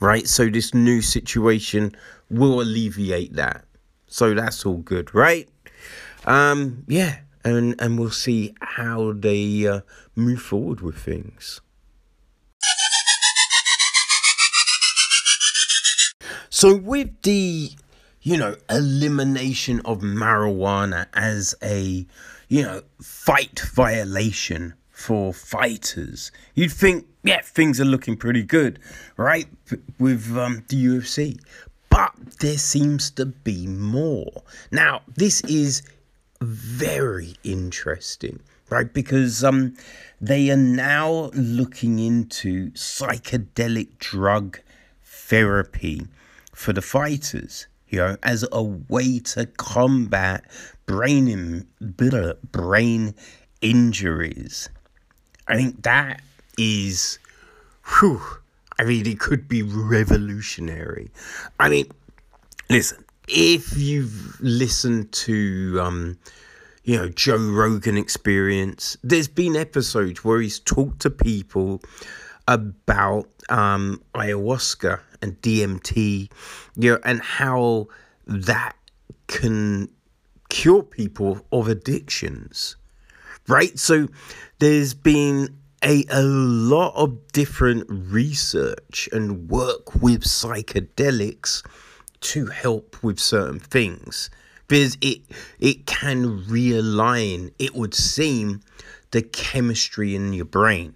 right? 0.00 0.28
So 0.28 0.50
this 0.50 0.74
new 0.74 1.00
situation 1.00 1.94
will 2.28 2.60
alleviate 2.60 3.34
that. 3.34 3.64
So 4.08 4.34
that's 4.34 4.66
all 4.66 4.78
good 4.78 5.14
right? 5.14 5.48
Um 6.26 6.84
yeah 6.86 7.20
and 7.42 7.74
and 7.80 7.98
we'll 7.98 8.10
see 8.10 8.54
how 8.60 9.14
they 9.14 9.66
uh, 9.66 9.80
move 10.14 10.42
forward 10.42 10.82
with 10.82 10.98
things 10.98 11.62
So, 16.62 16.76
with 16.76 17.22
the, 17.22 17.72
you 18.20 18.36
know, 18.36 18.54
elimination 18.70 19.80
of 19.84 19.98
marijuana 19.98 21.06
as 21.12 21.56
a, 21.60 22.06
you 22.46 22.62
know, 22.62 22.82
fight 23.00 23.58
violation 23.58 24.74
for 24.88 25.32
fighters, 25.32 26.30
you'd 26.54 26.70
think, 26.70 27.08
yeah, 27.24 27.40
things 27.40 27.80
are 27.80 27.84
looking 27.84 28.16
pretty 28.16 28.44
good, 28.44 28.78
right? 29.16 29.48
With 29.98 30.36
um, 30.38 30.62
the 30.68 30.76
UFC. 30.86 31.40
But 31.90 32.12
there 32.38 32.58
seems 32.58 33.10
to 33.10 33.26
be 33.26 33.66
more. 33.66 34.30
Now, 34.70 35.02
this 35.16 35.40
is 35.46 35.82
very 36.40 37.34
interesting, 37.42 38.38
right? 38.70 38.94
Because 38.94 39.42
um, 39.42 39.74
they 40.20 40.48
are 40.48 40.56
now 40.56 41.32
looking 41.34 41.98
into 41.98 42.70
psychedelic 42.70 43.98
drug 43.98 44.60
therapy 45.02 46.06
for 46.54 46.72
the 46.72 46.82
fighters, 46.82 47.66
you 47.88 47.98
know, 47.98 48.16
as 48.22 48.44
a 48.52 48.62
way 48.62 49.18
to 49.18 49.46
combat 49.46 50.44
brain 50.86 51.28
in, 51.28 51.66
brain 52.50 53.14
injuries. 53.60 54.68
I 55.48 55.56
think 55.56 55.82
that 55.82 56.22
is, 56.58 57.18
whew, 57.98 58.22
I 58.78 58.84
mean, 58.84 59.06
it 59.06 59.20
could 59.20 59.48
be 59.48 59.62
revolutionary. 59.62 61.10
I 61.60 61.68
mean, 61.68 61.86
listen, 62.70 63.04
if 63.28 63.76
you've 63.76 64.40
listened 64.40 65.12
to, 65.12 65.78
um, 65.80 66.18
you 66.84 66.96
know, 66.96 67.08
Joe 67.08 67.36
Rogan 67.36 67.96
experience, 67.96 68.96
there's 69.02 69.28
been 69.28 69.56
episodes 69.56 70.24
where 70.24 70.40
he's 70.40 70.58
talked 70.58 71.00
to 71.02 71.10
people 71.10 71.80
about 72.48 73.28
um, 73.48 74.02
ayahuasca 74.14 75.00
and 75.20 75.40
DMT, 75.40 76.30
you 76.76 76.92
know, 76.92 76.98
and 77.04 77.20
how 77.20 77.88
that 78.26 78.76
can 79.26 79.88
cure 80.48 80.82
people 80.82 81.44
of 81.52 81.68
addictions, 81.68 82.76
right? 83.48 83.78
So 83.78 84.08
there's 84.58 84.94
been 84.94 85.56
a, 85.82 86.04
a 86.10 86.22
lot 86.22 86.94
of 86.94 87.32
different 87.32 87.84
research 87.88 89.08
and 89.12 89.48
work 89.48 90.02
with 90.02 90.24
psychedelics 90.24 91.64
to 92.20 92.46
help 92.46 93.02
with 93.02 93.18
certain 93.18 93.58
things 93.58 94.30
because 94.68 94.96
it 95.00 95.22
it 95.58 95.86
can 95.86 96.44
realign 96.44 97.52
it 97.58 97.74
would 97.74 97.94
seem 97.94 98.60
the 99.10 99.20
chemistry 99.20 100.14
in 100.14 100.32
your 100.32 100.44
brain 100.44 100.94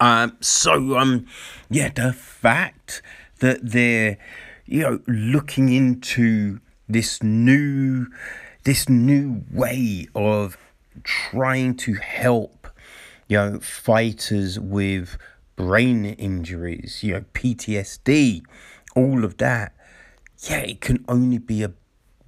um 0.00 0.36
so 0.40 0.98
um 0.98 1.26
yeah 1.70 1.90
the 1.94 2.12
fact 2.12 3.02
that 3.40 3.58
they're 3.62 4.18
you 4.66 4.82
know 4.82 5.00
looking 5.06 5.68
into 5.72 6.60
this 6.88 7.22
new 7.22 8.06
this 8.64 8.88
new 8.88 9.42
way 9.52 10.06
of 10.14 10.56
trying 11.04 11.74
to 11.74 11.94
help 11.94 12.66
you 13.28 13.36
know 13.36 13.60
fighters 13.60 14.58
with 14.58 15.16
brain 15.56 16.04
injuries 16.04 17.02
you 17.02 17.14
know 17.14 17.24
PTSD 17.34 18.42
all 18.96 19.24
of 19.24 19.36
that 19.38 19.72
yeah 20.48 20.58
it 20.60 20.80
can 20.80 21.04
only 21.08 21.38
be 21.38 21.62
a 21.62 21.72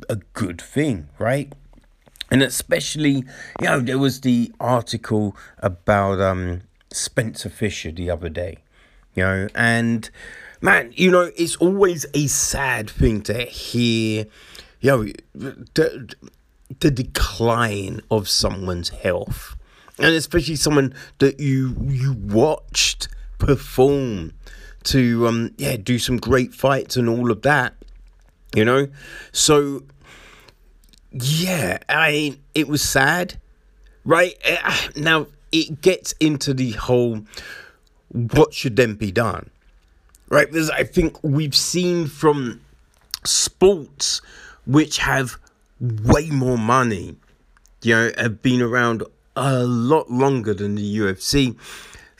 a 0.09 0.17
good 0.35 0.61
thing 0.61 1.09
right? 1.19 1.53
And 2.31 2.43
especially 2.43 3.25
you 3.61 3.67
know 3.67 3.81
there 3.81 3.99
was 3.99 4.21
the 4.23 4.53
article 4.59 5.37
about 5.59 6.21
um 6.21 6.63
Spencer 6.95 7.49
Fisher 7.49 7.91
the 7.91 8.11
other 8.11 8.29
day 8.29 8.59
you 9.15 9.23
know 9.23 9.49
and 9.55 10.11
man 10.61 10.93
you 10.95 11.11
know 11.11 11.31
it's 11.37 11.57
always 11.57 12.07
a 12.15 12.27
sad 12.27 12.89
thing 12.89 13.23
to 13.23 13.45
hear 13.45 14.27
you 14.81 14.91
know 14.91 15.07
the, 15.35 16.15
the 16.81 16.91
decline 16.91 18.01
of 18.11 18.29
someone's 18.29 18.89
health 18.91 19.57
and 19.99 20.15
especially 20.15 20.57
someone 20.57 20.95
that 21.19 21.39
you 21.41 21.77
you 21.89 22.13
watched 22.13 23.09
perform 23.39 24.33
to 24.85 25.27
um 25.27 25.51
yeah 25.59 25.77
do 25.77 25.99
some 25.99 26.17
great 26.17 26.55
fights 26.55 26.97
and 26.97 27.09
all 27.09 27.31
of 27.31 27.43
that 27.43 27.75
you 28.55 28.65
know. 28.65 28.87
So 29.33 29.83
yeah 31.11 31.79
i 31.89 32.39
it 32.55 32.69
was 32.69 32.83
sad 32.83 33.39
right? 34.05 34.37
Eh, 34.45 34.89
now 34.97 35.27
it 35.53 35.81
gets 35.81 36.13
into 36.21 36.53
the 36.55 36.73
whole 36.73 37.23
what 38.11 38.53
should 38.53 38.77
then 38.77 38.95
be 38.95 39.13
done 39.13 39.49
right 40.29 40.51
because 40.51 40.71
i 40.71 40.83
think 40.83 41.23
we've 41.23 41.57
seen 41.57 42.07
from 42.07 42.61
sports 43.25 44.21
which 44.67 44.99
have 44.99 45.37
way 45.81 46.29
more 46.31 46.59
money 46.59 47.17
you 47.83 47.95
know 47.95 48.11
have 48.19 48.43
been 48.43 48.61
around 48.61 49.03
a 49.37 49.65
lot 49.65 50.11
longer 50.11 50.53
than 50.53 50.75
the 50.75 50.99
UFC 50.99 51.57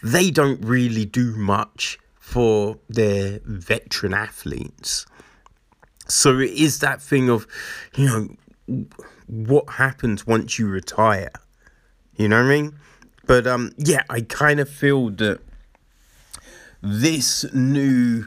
they 0.03 0.31
don't 0.31 0.61
really 0.65 1.05
do 1.05 1.37
much 1.37 1.99
for 2.19 2.79
their 2.89 3.41
veteran 3.45 4.15
athletes. 4.15 5.07
So 6.09 6.39
it 6.39 6.51
is 6.51 6.81
that 6.81 7.01
thing 7.01 7.31
of, 7.31 7.47
you 7.97 8.07
know, 8.07 8.87
what 9.27 9.69
happens 9.75 10.27
once 10.27 10.59
you 10.59 10.67
retire? 10.67 11.31
You 12.17 12.29
know 12.29 12.39
what 12.43 12.47
I 12.47 12.49
mean? 12.49 12.79
But 13.33 13.47
um, 13.47 13.73
yeah, 13.79 14.03
I 14.11 14.21
kind 14.21 14.61
of 14.61 14.69
feel 14.69 15.09
that 15.09 15.41
this 16.83 17.47
new, 17.55 18.27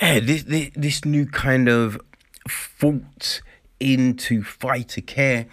yeah, 0.00 0.18
this, 0.18 0.44
this 0.44 0.70
this 0.74 1.04
new 1.04 1.26
kind 1.26 1.68
of 1.68 2.00
fault 2.48 3.42
into 3.78 4.42
fighter 4.42 5.02
care. 5.02 5.44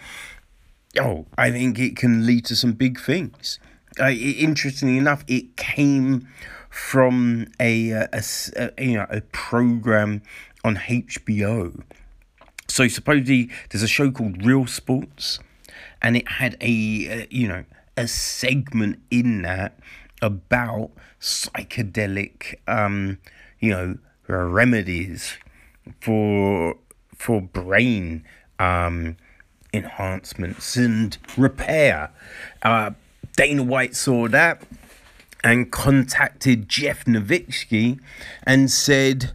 Oh, 0.98 1.26
I 1.36 1.50
think 1.50 1.78
it 1.78 1.96
can 1.96 2.24
lead 2.24 2.46
to 2.46 2.56
some 2.56 2.72
big 2.72 2.98
things. 2.98 3.58
Uh, 4.00 4.08
interestingly 4.08 4.96
enough, 4.96 5.22
it 5.28 5.58
came 5.58 6.26
from 6.70 7.48
a, 7.60 7.90
a, 7.90 8.22
a, 8.56 8.82
you 8.82 8.94
know 8.94 9.06
a 9.10 9.20
program 9.20 10.22
on 10.64 10.76
HBO. 10.76 11.82
So 12.68 12.88
supposedly 12.88 13.50
there's 13.68 13.82
a 13.82 13.86
show 13.86 14.10
called 14.10 14.46
Real 14.46 14.66
Sports, 14.66 15.40
and 16.00 16.16
it 16.16 16.26
had 16.26 16.56
a, 16.62 16.64
a 16.64 17.26
you 17.28 17.48
know 17.48 17.64
a 17.96 18.08
segment 18.08 19.00
in 19.10 19.42
that 19.42 19.78
about 20.20 20.90
psychedelic 21.20 22.54
um 22.66 23.18
you 23.60 23.70
know 23.70 23.98
remedies 24.28 25.36
for 26.00 26.76
for 27.14 27.40
brain 27.40 28.24
um 28.58 29.16
enhancements 29.72 30.76
and 30.76 31.16
repair. 31.36 32.10
Uh, 32.62 32.90
Dana 33.36 33.62
White 33.62 33.96
saw 33.96 34.28
that 34.28 34.62
and 35.42 35.70
contacted 35.72 36.68
Jeff 36.68 37.04
Novitzky 37.04 37.98
and 38.44 38.70
said, 38.70 39.32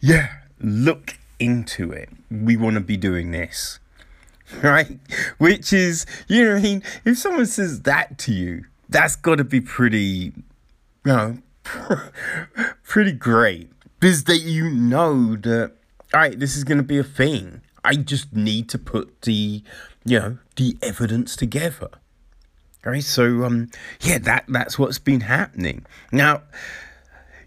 Yeah, 0.00 0.30
look 0.58 1.18
into 1.38 1.92
it. 1.92 2.08
We 2.30 2.56
want 2.56 2.74
to 2.74 2.80
be 2.80 2.96
doing 2.96 3.30
this. 3.30 3.78
Right? 4.62 4.98
Which 5.38 5.72
is, 5.72 6.06
you 6.28 6.44
know, 6.44 6.56
I 6.56 6.60
mean, 6.60 6.82
if 7.04 7.18
someone 7.18 7.46
says 7.46 7.82
that 7.82 8.18
to 8.18 8.32
you, 8.32 8.64
that's 8.88 9.16
got 9.16 9.36
to 9.36 9.44
be 9.44 9.60
pretty, 9.60 10.32
you 11.04 11.12
know, 11.12 11.38
pretty 12.82 13.12
great. 13.12 13.70
Because 13.98 14.24
that 14.24 14.38
you 14.38 14.68
know 14.70 15.36
that, 15.36 15.72
all 16.12 16.20
right, 16.20 16.38
this 16.38 16.56
is 16.56 16.64
going 16.64 16.78
to 16.78 16.84
be 16.84 16.98
a 16.98 17.04
thing. 17.04 17.62
I 17.82 17.94
just 17.94 18.34
need 18.34 18.68
to 18.70 18.78
put 18.78 19.22
the, 19.22 19.62
you 20.04 20.18
know, 20.18 20.38
the 20.56 20.76
evidence 20.82 21.36
together. 21.36 21.88
Right, 22.84 23.02
so 23.02 23.44
um, 23.44 23.70
yeah, 24.02 24.18
that 24.18 24.44
that's 24.46 24.78
what's 24.78 24.98
been 24.98 25.22
happening 25.22 25.86
now. 26.12 26.42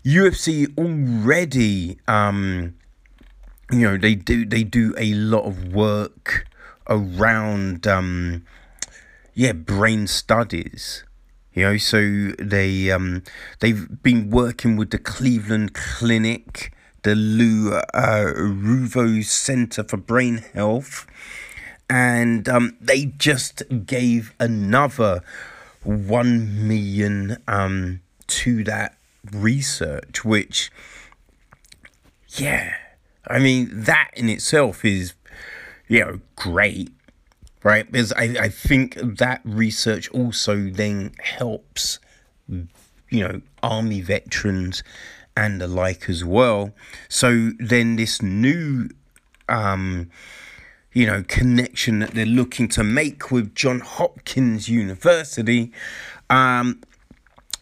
UFC 0.03 0.75
already, 0.79 1.99
um, 2.07 2.73
you 3.71 3.81
know, 3.81 3.97
they 3.97 4.15
do 4.15 4.47
they 4.47 4.63
do 4.63 4.95
a 4.97 5.13
lot 5.13 5.45
of 5.45 5.73
work 5.73 6.46
around, 6.89 7.87
um, 7.87 8.45
yeah, 9.33 9.53
brain 9.53 10.07
studies. 10.07 11.03
You 11.53 11.63
know, 11.63 11.77
so 11.77 12.31
they 12.37 12.91
um, 12.91 13.23
they've 13.59 14.01
been 14.03 14.29
working 14.29 14.77
with 14.77 14.91
the 14.91 14.99
Cleveland 14.99 15.73
Clinic, 15.73 16.71
the 17.01 17.15
Lou 17.15 17.73
uh, 17.73 18.33
Ruvo 18.35 19.23
Center 19.25 19.83
for 19.83 19.97
Brain 19.97 20.37
Health 20.53 21.07
and 21.89 22.49
um, 22.49 22.75
they 22.81 23.05
just 23.05 23.63
gave 23.85 24.33
another 24.39 25.21
one 25.83 26.67
million 26.67 27.37
um, 27.47 28.01
to 28.27 28.63
that 28.65 28.97
research, 29.31 30.25
which, 30.25 30.71
yeah, 32.29 32.75
I 33.27 33.39
mean 33.39 33.69
that 33.71 34.11
in 34.15 34.29
itself 34.29 34.83
is, 34.83 35.13
you 35.87 35.99
know, 35.99 36.19
great, 36.35 36.89
right? 37.63 37.89
Because 37.91 38.13
I, 38.13 38.23
I 38.39 38.49
think 38.49 38.95
that 38.95 39.41
research 39.43 40.09
also 40.09 40.69
then 40.69 41.11
helps, 41.19 41.99
you 42.47 43.27
know, 43.27 43.41
army 43.63 44.01
veterans 44.01 44.83
and 45.35 45.61
the 45.61 45.67
like 45.67 46.09
as 46.09 46.23
well. 46.23 46.71
So 47.09 47.51
then 47.59 47.95
this 47.95 48.21
new 48.21 48.89
um 49.49 50.09
you 50.97 51.05
know, 51.05 51.23
connection 51.27 51.99
that 51.99 52.15
they're 52.15 52.25
looking 52.25 52.67
to 52.67 52.83
make 52.83 53.29
with 53.29 53.53
John 53.53 53.81
Hopkins 53.81 54.67
University, 54.67 55.71
um, 56.27 56.81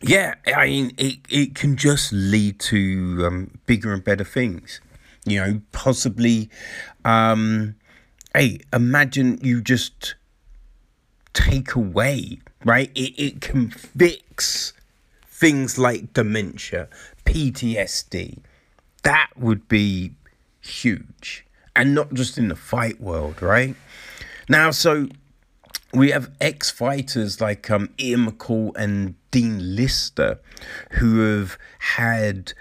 yeah, 0.01 0.35
I 0.55 0.67
mean, 0.67 0.91
it, 0.97 1.17
it 1.29 1.53
can 1.53 1.75
just 1.75 2.13
lead 2.13 2.59
to 2.61 3.25
um, 3.25 3.51
bigger 3.65 3.91
and 3.91 4.01
better 4.01 4.23
things. 4.23 4.79
You 5.25 5.41
know, 5.41 5.61
possibly, 5.73 6.49
um, 7.03 7.75
hey, 8.35 8.59
imagine 8.73 9.39
you 9.41 9.61
just 9.61 10.15
take 11.31 11.73
away, 11.73 12.39
right? 12.65 12.91
It, 12.93 13.17
it 13.17 13.41
can 13.41 13.69
fix 13.69 14.73
things 15.25 15.77
like 15.77 16.11
dementia, 16.11 16.89
PTSD. 17.25 18.39
That 19.03 19.29
would 19.37 19.69
be 19.69 20.11
huge 20.59 21.45
and 21.75 21.95
not 21.95 22.13
just 22.13 22.37
in 22.37 22.49
the 22.49 22.55
fight 22.57 22.99
world, 22.99 23.41
right? 23.41 23.75
Now, 24.49 24.71
so 24.71 25.07
we 25.93 26.11
have 26.11 26.29
ex 26.41 26.69
fighters 26.69 27.39
like 27.39 27.71
um, 27.71 27.89
Ian 27.97 28.29
McCall 28.29 28.75
and 28.75 29.15
Dean 29.31 29.77
Lister 29.77 30.39
who 30.91 31.19
have 31.19 31.57
had 31.79 32.51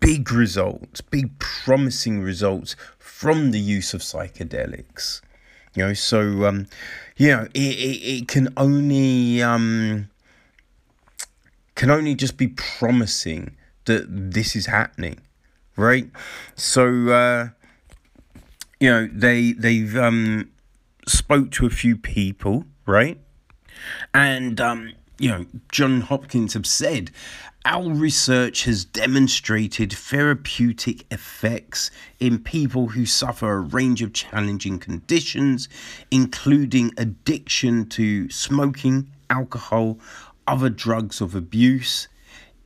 big 0.00 0.32
results, 0.32 1.00
big 1.00 1.38
promising 1.38 2.20
results 2.22 2.74
from 3.22 3.52
the 3.52 3.60
use 3.60 3.94
of 3.94 4.00
psychedelics. 4.00 5.20
You 5.76 5.86
know, 5.86 5.94
so 5.94 6.44
um, 6.44 6.66
you 7.16 7.28
know, 7.28 7.42
it, 7.54 7.74
it, 7.88 7.98
it 8.14 8.28
can 8.28 8.52
only 8.56 9.40
um, 9.40 10.10
can 11.76 11.88
only 11.88 12.16
just 12.16 12.36
be 12.36 12.48
promising 12.48 13.56
that 13.84 14.06
this 14.08 14.56
is 14.56 14.66
happening, 14.66 15.20
right? 15.76 16.10
So 16.56 17.10
uh, 17.10 17.48
you 18.80 18.90
know 18.90 19.08
they 19.12 19.52
they've 19.52 19.96
um 19.96 20.50
spoke 21.06 21.52
to 21.52 21.66
a 21.66 21.70
few 21.70 21.96
people 21.96 22.64
right 22.86 23.20
and 24.12 24.60
um 24.60 24.92
you 25.22 25.28
know, 25.28 25.46
John 25.70 26.00
Hopkins 26.00 26.54
have 26.54 26.66
said, 26.66 27.12
our 27.64 27.88
research 27.88 28.64
has 28.64 28.84
demonstrated 28.84 29.92
therapeutic 29.92 31.06
effects 31.12 31.92
in 32.18 32.40
people 32.40 32.88
who 32.88 33.06
suffer 33.06 33.52
a 33.52 33.60
range 33.60 34.02
of 34.02 34.12
challenging 34.12 34.80
conditions, 34.80 35.68
including 36.10 36.90
addiction 36.96 37.86
to 37.90 38.28
smoking, 38.30 39.12
alcohol, 39.30 40.00
other 40.48 40.68
drugs 40.68 41.20
of 41.20 41.36
abuse, 41.36 42.08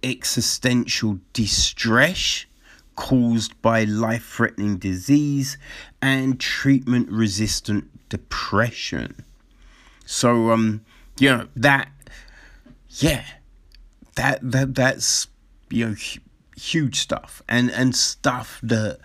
existential 0.02 1.18
distress 1.34 2.46
caused 2.94 3.60
by 3.60 3.84
life 3.84 4.26
threatening 4.26 4.78
disease, 4.78 5.58
and 6.00 6.40
treatment 6.40 7.10
resistant 7.10 8.08
depression. 8.08 9.26
So, 10.06 10.52
um, 10.52 10.86
you 11.18 11.28
know, 11.28 11.48
that, 11.56 11.90
yeah, 12.96 13.24
that, 14.14 14.38
that, 14.42 14.74
that's, 14.74 15.28
you 15.70 15.88
know, 15.88 15.96
huge 16.56 16.96
stuff 16.98 17.42
and, 17.48 17.70
and 17.70 17.94
stuff 17.94 18.58
that 18.62 18.98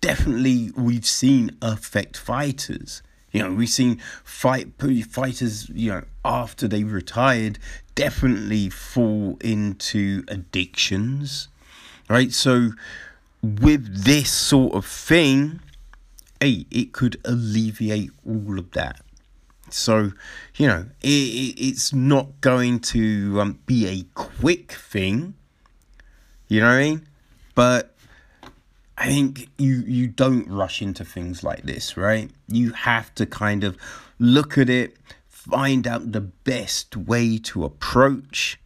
definitely 0.00 0.70
we've 0.76 1.06
seen 1.06 1.56
affect 1.62 2.16
fighters. 2.16 3.02
You 3.32 3.42
know, 3.42 3.52
we've 3.52 3.68
seen 3.68 4.00
fight 4.24 4.72
fighters, 4.78 5.68
you 5.68 5.90
know, 5.90 6.04
after 6.24 6.66
they 6.66 6.84
retired, 6.84 7.58
definitely 7.94 8.70
fall 8.70 9.36
into 9.40 10.24
addictions, 10.28 11.48
right? 12.08 12.32
So, 12.32 12.70
with 13.42 14.04
this 14.04 14.30
sort 14.30 14.74
of 14.74 14.86
thing, 14.86 15.60
hey, 16.40 16.66
it 16.70 16.92
could 16.92 17.20
alleviate 17.24 18.10
all 18.26 18.58
of 18.58 18.70
that. 18.72 19.02
So, 19.70 20.12
you 20.56 20.66
know, 20.66 20.86
it, 21.02 21.08
it, 21.08 21.60
it's 21.60 21.92
not 21.92 22.40
going 22.40 22.80
to 22.80 23.40
um, 23.40 23.58
be 23.66 23.86
a 23.86 24.04
quick 24.14 24.72
thing. 24.72 25.34
You 26.48 26.60
know 26.60 26.68
what 26.68 26.74
I 26.74 26.82
mean? 26.82 27.08
But 27.54 27.94
I 28.96 29.06
think 29.06 29.48
you 29.58 29.82
you 29.86 30.06
don't 30.06 30.48
rush 30.48 30.80
into 30.80 31.04
things 31.04 31.42
like 31.42 31.62
this, 31.62 31.96
right? 31.96 32.30
You 32.48 32.72
have 32.72 33.14
to 33.16 33.26
kind 33.26 33.64
of 33.64 33.76
look 34.18 34.56
at 34.56 34.70
it, 34.70 34.96
find 35.28 35.86
out 35.86 36.12
the 36.12 36.20
best 36.20 36.96
way 36.96 37.38
to 37.38 37.64
approach. 37.64 38.60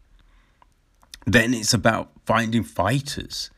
Then 1.27 1.55
it's 1.55 1.73
about 1.75 2.11
finding 2.27 2.65
fighters 2.65 3.51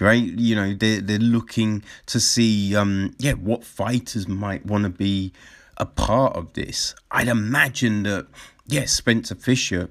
right? 0.00 0.22
You 0.22 0.54
know, 0.54 0.74
they're 0.74 1.00
they're 1.00 1.18
looking 1.18 1.82
to 2.06 2.18
see 2.18 2.74
um 2.74 3.14
yeah 3.18 3.32
what 3.34 3.64
fighters 3.64 4.26
might 4.26 4.64
want 4.66 4.84
to 4.84 4.90
be 4.90 5.32
a 5.80 5.86
part 5.86 6.36
of 6.36 6.52
this. 6.52 6.94
I'd 7.10 7.28
imagine 7.28 8.04
that 8.04 8.26
yeah, 8.66 8.84
Spencer 8.84 9.34
Fisher 9.34 9.90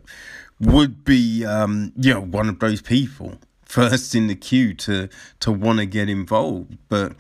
would 0.62 1.04
be 1.04 1.46
um 1.46 1.92
you 1.98 2.14
know 2.14 2.22
one 2.22 2.50
of 2.50 2.60
those 2.60 2.82
people 2.82 3.38
first 3.64 4.16
in 4.16 4.28
the 4.28 4.36
queue 4.36 4.74
to 4.74 5.10
to 5.40 5.52
want 5.52 5.80
to 5.80 5.86
get 5.86 6.10
involved, 6.10 6.78
but 6.90 7.14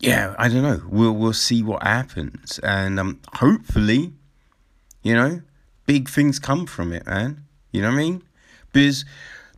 yeah, 0.00 0.34
I 0.38 0.48
don't 0.48 0.62
know. 0.62 0.82
We'll 0.88 1.12
we'll 1.12 1.32
see 1.34 1.62
what 1.62 1.82
happens, 1.82 2.58
and 2.60 2.98
um, 2.98 3.20
hopefully, 3.34 4.14
you 5.02 5.14
know, 5.14 5.42
big 5.86 6.08
things 6.08 6.38
come 6.38 6.66
from 6.66 6.92
it, 6.92 7.06
man. 7.06 7.44
You 7.70 7.82
know 7.82 7.88
what 7.88 7.94
I 7.94 7.98
mean? 7.98 8.22
Because 8.72 9.04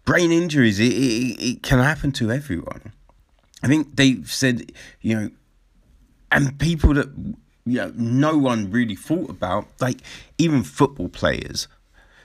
brain 0.05 0.33
injuries, 0.33 0.81
it, 0.81 0.93
it, 0.93 1.43
it 1.43 1.63
can 1.63 1.79
happen 1.79 2.11
to 2.13 2.33
everyone. 2.33 2.93
I 3.63 3.69
think 3.69 3.95
they've 3.95 4.31
said, 4.31 4.73
you 5.01 5.15
know, 5.15 5.31
and 6.33 6.59
people 6.59 6.95
that 6.95 7.09
you 7.65 7.79
know 7.79 7.93
no 7.95 8.37
one 8.37 8.71
really 8.71 8.97
thought 8.97 9.31
about, 9.31 9.69
like 9.81 9.99
even 10.39 10.63
football 10.63 11.09
players, 11.09 11.69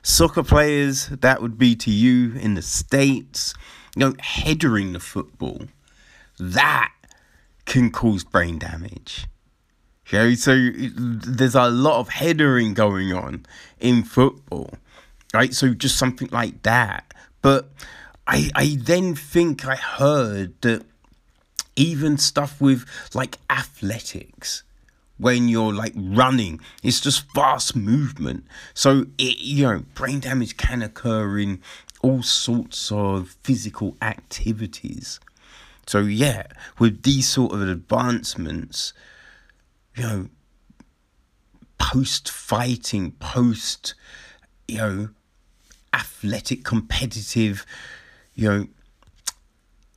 soccer 0.01 0.43
players, 0.43 1.07
that 1.07 1.41
would 1.41 1.57
be 1.57 1.75
to 1.75 1.91
you 1.91 2.33
in 2.39 2.55
the 2.55 2.61
States, 2.61 3.53
you 3.95 3.99
know, 4.01 4.13
headering 4.19 4.93
the 4.93 4.99
football, 4.99 5.61
that 6.39 6.91
can 7.65 7.91
cause 7.91 8.23
brain 8.23 8.59
damage. 8.59 9.27
Okay, 10.07 10.35
so 10.35 10.69
there's 10.75 11.55
a 11.55 11.69
lot 11.69 11.99
of 11.99 12.07
headering 12.09 12.73
going 12.73 13.11
on 13.11 13.45
in 13.77 14.03
football, 14.03 14.69
right? 15.33 15.53
So 15.53 15.73
just 15.73 15.97
something 15.97 16.29
like 16.31 16.63
that 16.63 17.13
but 17.41 17.69
I 18.25 18.49
I 18.55 18.77
then 18.79 19.15
think 19.15 19.65
I 19.65 19.75
heard 19.75 20.59
that 20.61 20.83
even 21.75 22.17
stuff 22.17 22.59
with 22.59 22.85
like 23.13 23.37
athletics 23.49 24.63
when 25.17 25.47
you're 25.47 25.73
like 25.73 25.93
running 25.95 26.59
it's 26.83 26.99
just 26.99 27.29
fast 27.31 27.75
movement 27.75 28.45
so 28.73 29.05
it 29.17 29.37
you 29.39 29.63
know 29.63 29.83
brain 29.93 30.19
damage 30.19 30.57
can 30.57 30.81
occur 30.81 31.37
in 31.39 31.61
all 32.01 32.21
sorts 32.21 32.91
of 32.91 33.35
physical 33.43 33.95
activities 34.01 35.19
so 35.85 35.99
yeah 35.99 36.43
with 36.79 37.03
these 37.03 37.27
sort 37.27 37.51
of 37.53 37.61
advancements 37.61 38.93
you 39.95 40.03
know 40.03 40.29
post 41.77 42.29
fighting 42.29 43.11
post 43.19 43.95
you 44.67 44.77
know 44.77 45.09
athletic, 45.97 46.63
competitive, 46.63 47.65
you 48.35 48.49
know, 48.49 48.67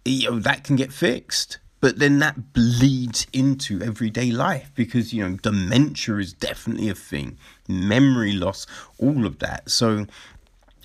you 0.05 0.31
know, 0.31 0.39
that 0.39 0.65
can 0.65 0.77
get 0.77 0.93
fixed. 0.93 1.59
But 1.81 1.99
then 1.99 2.19
that 2.19 2.53
bleeds 2.53 3.27
into 3.33 3.81
everyday 3.83 4.31
life 4.31 4.71
because, 4.75 5.15
you 5.15 5.27
know, 5.27 5.37
dementia 5.37 6.17
is 6.19 6.35
definitely 6.35 6.91
a 6.91 6.95
thing, 6.95 7.39
memory 7.69 8.33
loss, 8.33 8.67
all 8.99 9.25
of 9.25 9.39
that. 9.39 9.71
So, 9.71 10.07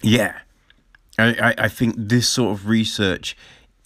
yeah, 0.01 0.39
I, 1.19 1.25
I, 1.33 1.55
I 1.65 1.67
think 1.67 1.95
this 1.97 2.29
sort 2.29 2.57
of 2.57 2.67
research, 2.67 3.35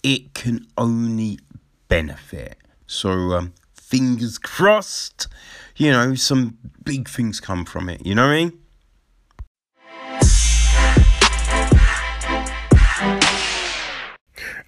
it 0.02 0.34
can 0.34 0.66
only 0.78 1.40
benefit. 1.88 2.56
So, 2.86 3.10
um, 3.32 3.54
fingers 3.74 4.38
crossed, 4.38 5.26
you 5.76 5.90
know, 5.90 6.14
some 6.14 6.58
big 6.84 7.08
things 7.08 7.40
come 7.40 7.64
from 7.64 7.88
it. 7.88 8.06
You 8.06 8.14
know 8.14 8.26
what 8.26 8.34
I 8.34 8.44
mean? 8.44 8.58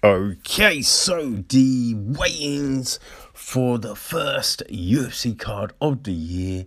Okay, 0.03 0.81
so 0.81 1.43
the 1.47 1.93
weigh-ins 1.95 2.99
for 3.33 3.77
the 3.77 3.95
first 3.95 4.61
UFC 4.69 5.39
card 5.39 5.71
of 5.79 6.03
the 6.03 6.11
year 6.11 6.65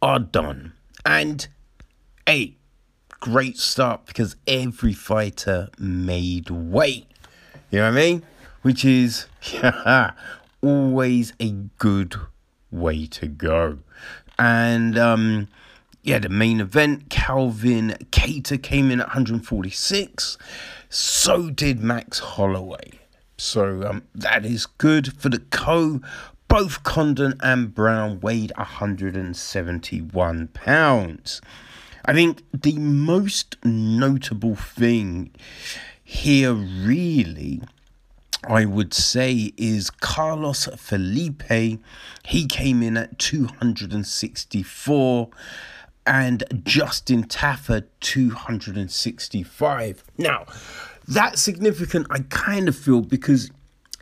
are 0.00 0.20
done. 0.20 0.74
And 1.04 1.48
a 2.28 2.54
great 3.18 3.56
start 3.56 4.06
because 4.06 4.36
every 4.46 4.92
fighter 4.92 5.68
made 5.80 6.48
weight. 6.48 7.08
You 7.70 7.80
know 7.80 7.86
what 7.86 7.98
I 7.98 8.02
mean? 8.02 8.22
Which 8.62 8.84
is 8.84 9.26
yeah, 9.52 10.12
always 10.62 11.32
a 11.40 11.50
good 11.50 12.14
way 12.70 13.06
to 13.06 13.26
go. 13.26 13.78
And 14.38 14.96
um 14.96 15.48
yeah, 16.08 16.18
the 16.18 16.30
main 16.30 16.58
event, 16.58 17.10
Calvin 17.10 17.94
Kattar 18.10 18.62
came 18.62 18.90
in 18.90 18.98
at 18.98 19.08
146. 19.08 20.38
So 20.88 21.50
did 21.50 21.80
Max 21.80 22.18
Holloway. 22.18 22.92
So 23.36 23.86
um, 23.86 24.04
that 24.14 24.46
is 24.46 24.64
good 24.64 25.12
for 25.20 25.28
the 25.28 25.40
co. 25.40 26.00
Both 26.48 26.82
Condit 26.82 27.36
and 27.42 27.74
Brown 27.74 28.20
weighed 28.20 28.54
171 28.56 30.48
pounds. 30.54 31.42
I 32.06 32.14
think 32.14 32.42
the 32.54 32.78
most 32.78 33.58
notable 33.62 34.54
thing 34.54 35.30
here, 36.02 36.54
really, 36.54 37.60
I 38.48 38.64
would 38.64 38.94
say, 38.94 39.52
is 39.58 39.90
Carlos 39.90 40.70
Felipe. 40.78 41.78
He 42.24 42.46
came 42.46 42.82
in 42.82 42.96
at 42.96 43.18
264 43.18 45.28
and 46.08 46.42
Justin 46.64 47.22
Tafa 47.24 47.84
265. 48.00 50.04
Now, 50.16 50.46
that's 51.06 51.42
significant, 51.42 52.06
I 52.10 52.20
kind 52.30 52.66
of 52.66 52.76
feel, 52.76 53.02
because 53.02 53.50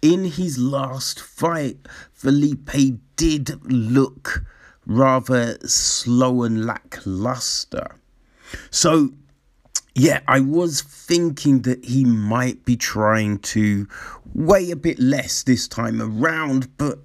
in 0.02 0.24
his 0.24 0.56
last 0.56 1.20
fight, 1.20 1.78
Felipe 2.12 3.00
did 3.16 3.60
look 3.64 4.44
rather 4.86 5.58
slow 5.66 6.44
and 6.44 6.64
lackluster. 6.64 7.96
So, 8.70 9.10
yeah, 9.96 10.20
I 10.28 10.38
was 10.40 10.82
thinking 10.82 11.62
that 11.62 11.84
he 11.84 12.04
might 12.04 12.64
be 12.64 12.76
trying 12.76 13.40
to 13.40 13.88
weigh 14.32 14.70
a 14.70 14.76
bit 14.76 15.00
less 15.00 15.42
this 15.42 15.66
time 15.66 16.00
around, 16.00 16.68
but 16.78 17.00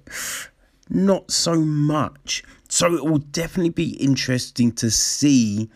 not 0.88 1.32
so 1.32 1.60
much. 1.60 2.44
So 2.72 2.94
it 2.94 3.04
will 3.04 3.18
definitely 3.18 3.68
be 3.68 3.96
interesting 4.02 4.72
to 4.76 4.90
see 4.90 5.68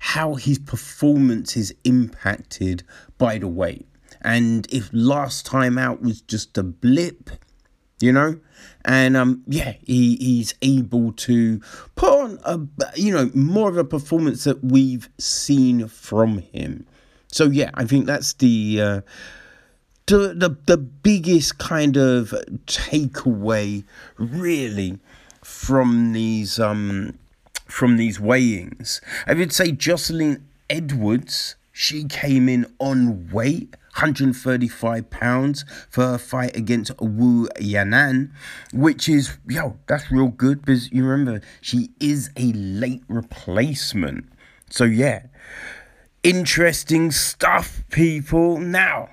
how 0.00 0.36
his 0.36 0.58
performance 0.58 1.58
is 1.58 1.74
impacted 1.84 2.84
by 3.18 3.36
the 3.36 3.46
weight. 3.46 3.86
And 4.22 4.66
if 4.72 4.88
last 4.90 5.44
time 5.44 5.76
out 5.76 6.00
was 6.00 6.22
just 6.22 6.56
a 6.56 6.62
blip, 6.62 7.28
you 8.00 8.12
know? 8.12 8.40
And 8.86 9.14
um, 9.14 9.42
yeah, 9.46 9.74
he, 9.84 10.16
he's 10.16 10.54
able 10.62 11.12
to 11.12 11.60
put 11.96 12.08
on 12.08 12.38
a 12.44 12.58
you 12.98 13.12
know 13.12 13.30
more 13.34 13.68
of 13.68 13.76
a 13.76 13.84
performance 13.84 14.44
that 14.44 14.64
we've 14.64 15.10
seen 15.18 15.86
from 15.86 16.38
him. 16.38 16.86
So 17.30 17.44
yeah, 17.44 17.72
I 17.74 17.84
think 17.84 18.06
that's 18.06 18.32
the 18.32 18.80
uh, 18.80 19.00
the 20.06 20.32
the, 20.34 20.56
the 20.64 20.78
biggest 20.78 21.58
kind 21.58 21.98
of 21.98 22.32
takeaway 22.64 23.84
really 24.16 24.98
from 25.48 26.12
these 26.12 26.60
um 26.60 27.18
from 27.66 27.96
these 27.96 28.20
weighings. 28.20 29.00
I 29.26 29.34
would 29.34 29.52
say 29.52 29.72
Joselyne 29.72 30.46
Edwards, 30.68 31.56
she 31.72 32.04
came 32.04 32.48
in 32.48 32.66
on 32.78 33.30
weight. 33.30 33.74
135 33.94 35.10
pounds 35.10 35.64
for 35.90 36.04
her 36.04 36.18
fight 36.18 36.56
against 36.56 36.92
Wu 37.00 37.48
Yanan, 37.56 38.30
which 38.72 39.08
is 39.08 39.38
yo, 39.48 39.76
that's 39.88 40.08
real 40.12 40.28
good 40.28 40.60
because 40.60 40.92
you 40.92 41.04
remember 41.04 41.44
she 41.60 41.90
is 41.98 42.30
a 42.36 42.52
late 42.52 43.02
replacement. 43.08 44.28
So 44.70 44.84
yeah, 44.84 45.22
interesting 46.22 47.10
stuff, 47.10 47.82
people. 47.90 48.58
Now, 48.58 49.08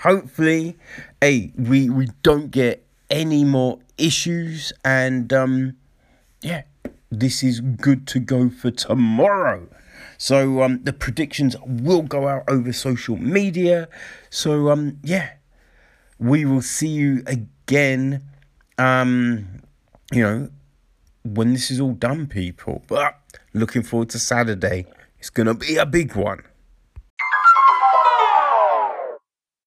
hopefully, 0.00 0.76
hey, 1.22 1.52
we 1.56 1.88
we 1.88 2.08
don't 2.22 2.50
get 2.50 2.84
any 3.08 3.44
more 3.44 3.78
issues, 4.00 4.72
and 4.84 5.32
um, 5.32 5.76
yeah, 6.42 6.62
this 7.10 7.42
is 7.42 7.60
good 7.60 8.06
to 8.08 8.18
go 8.18 8.48
for 8.50 8.70
tomorrow. 8.70 9.68
So 10.18 10.62
um, 10.62 10.82
the 10.82 10.92
predictions 10.92 11.56
will 11.64 12.02
go 12.02 12.28
out 12.28 12.44
over 12.48 12.72
social 12.72 13.16
media. 13.16 13.88
So 14.28 14.70
um, 14.70 14.98
yeah, 15.02 15.30
we 16.18 16.44
will 16.44 16.62
see 16.62 16.88
you 16.88 17.22
again. 17.26 18.22
Um, 18.78 19.62
you 20.12 20.22
know, 20.22 20.50
when 21.24 21.52
this 21.52 21.70
is 21.70 21.80
all 21.80 21.92
done, 21.92 22.26
people. 22.26 22.82
But 22.88 23.18
looking 23.52 23.82
forward 23.82 24.10
to 24.10 24.18
Saturday. 24.18 24.86
It's 25.18 25.30
gonna 25.30 25.54
be 25.54 25.76
a 25.76 25.86
big 25.86 26.16
one. 26.16 26.42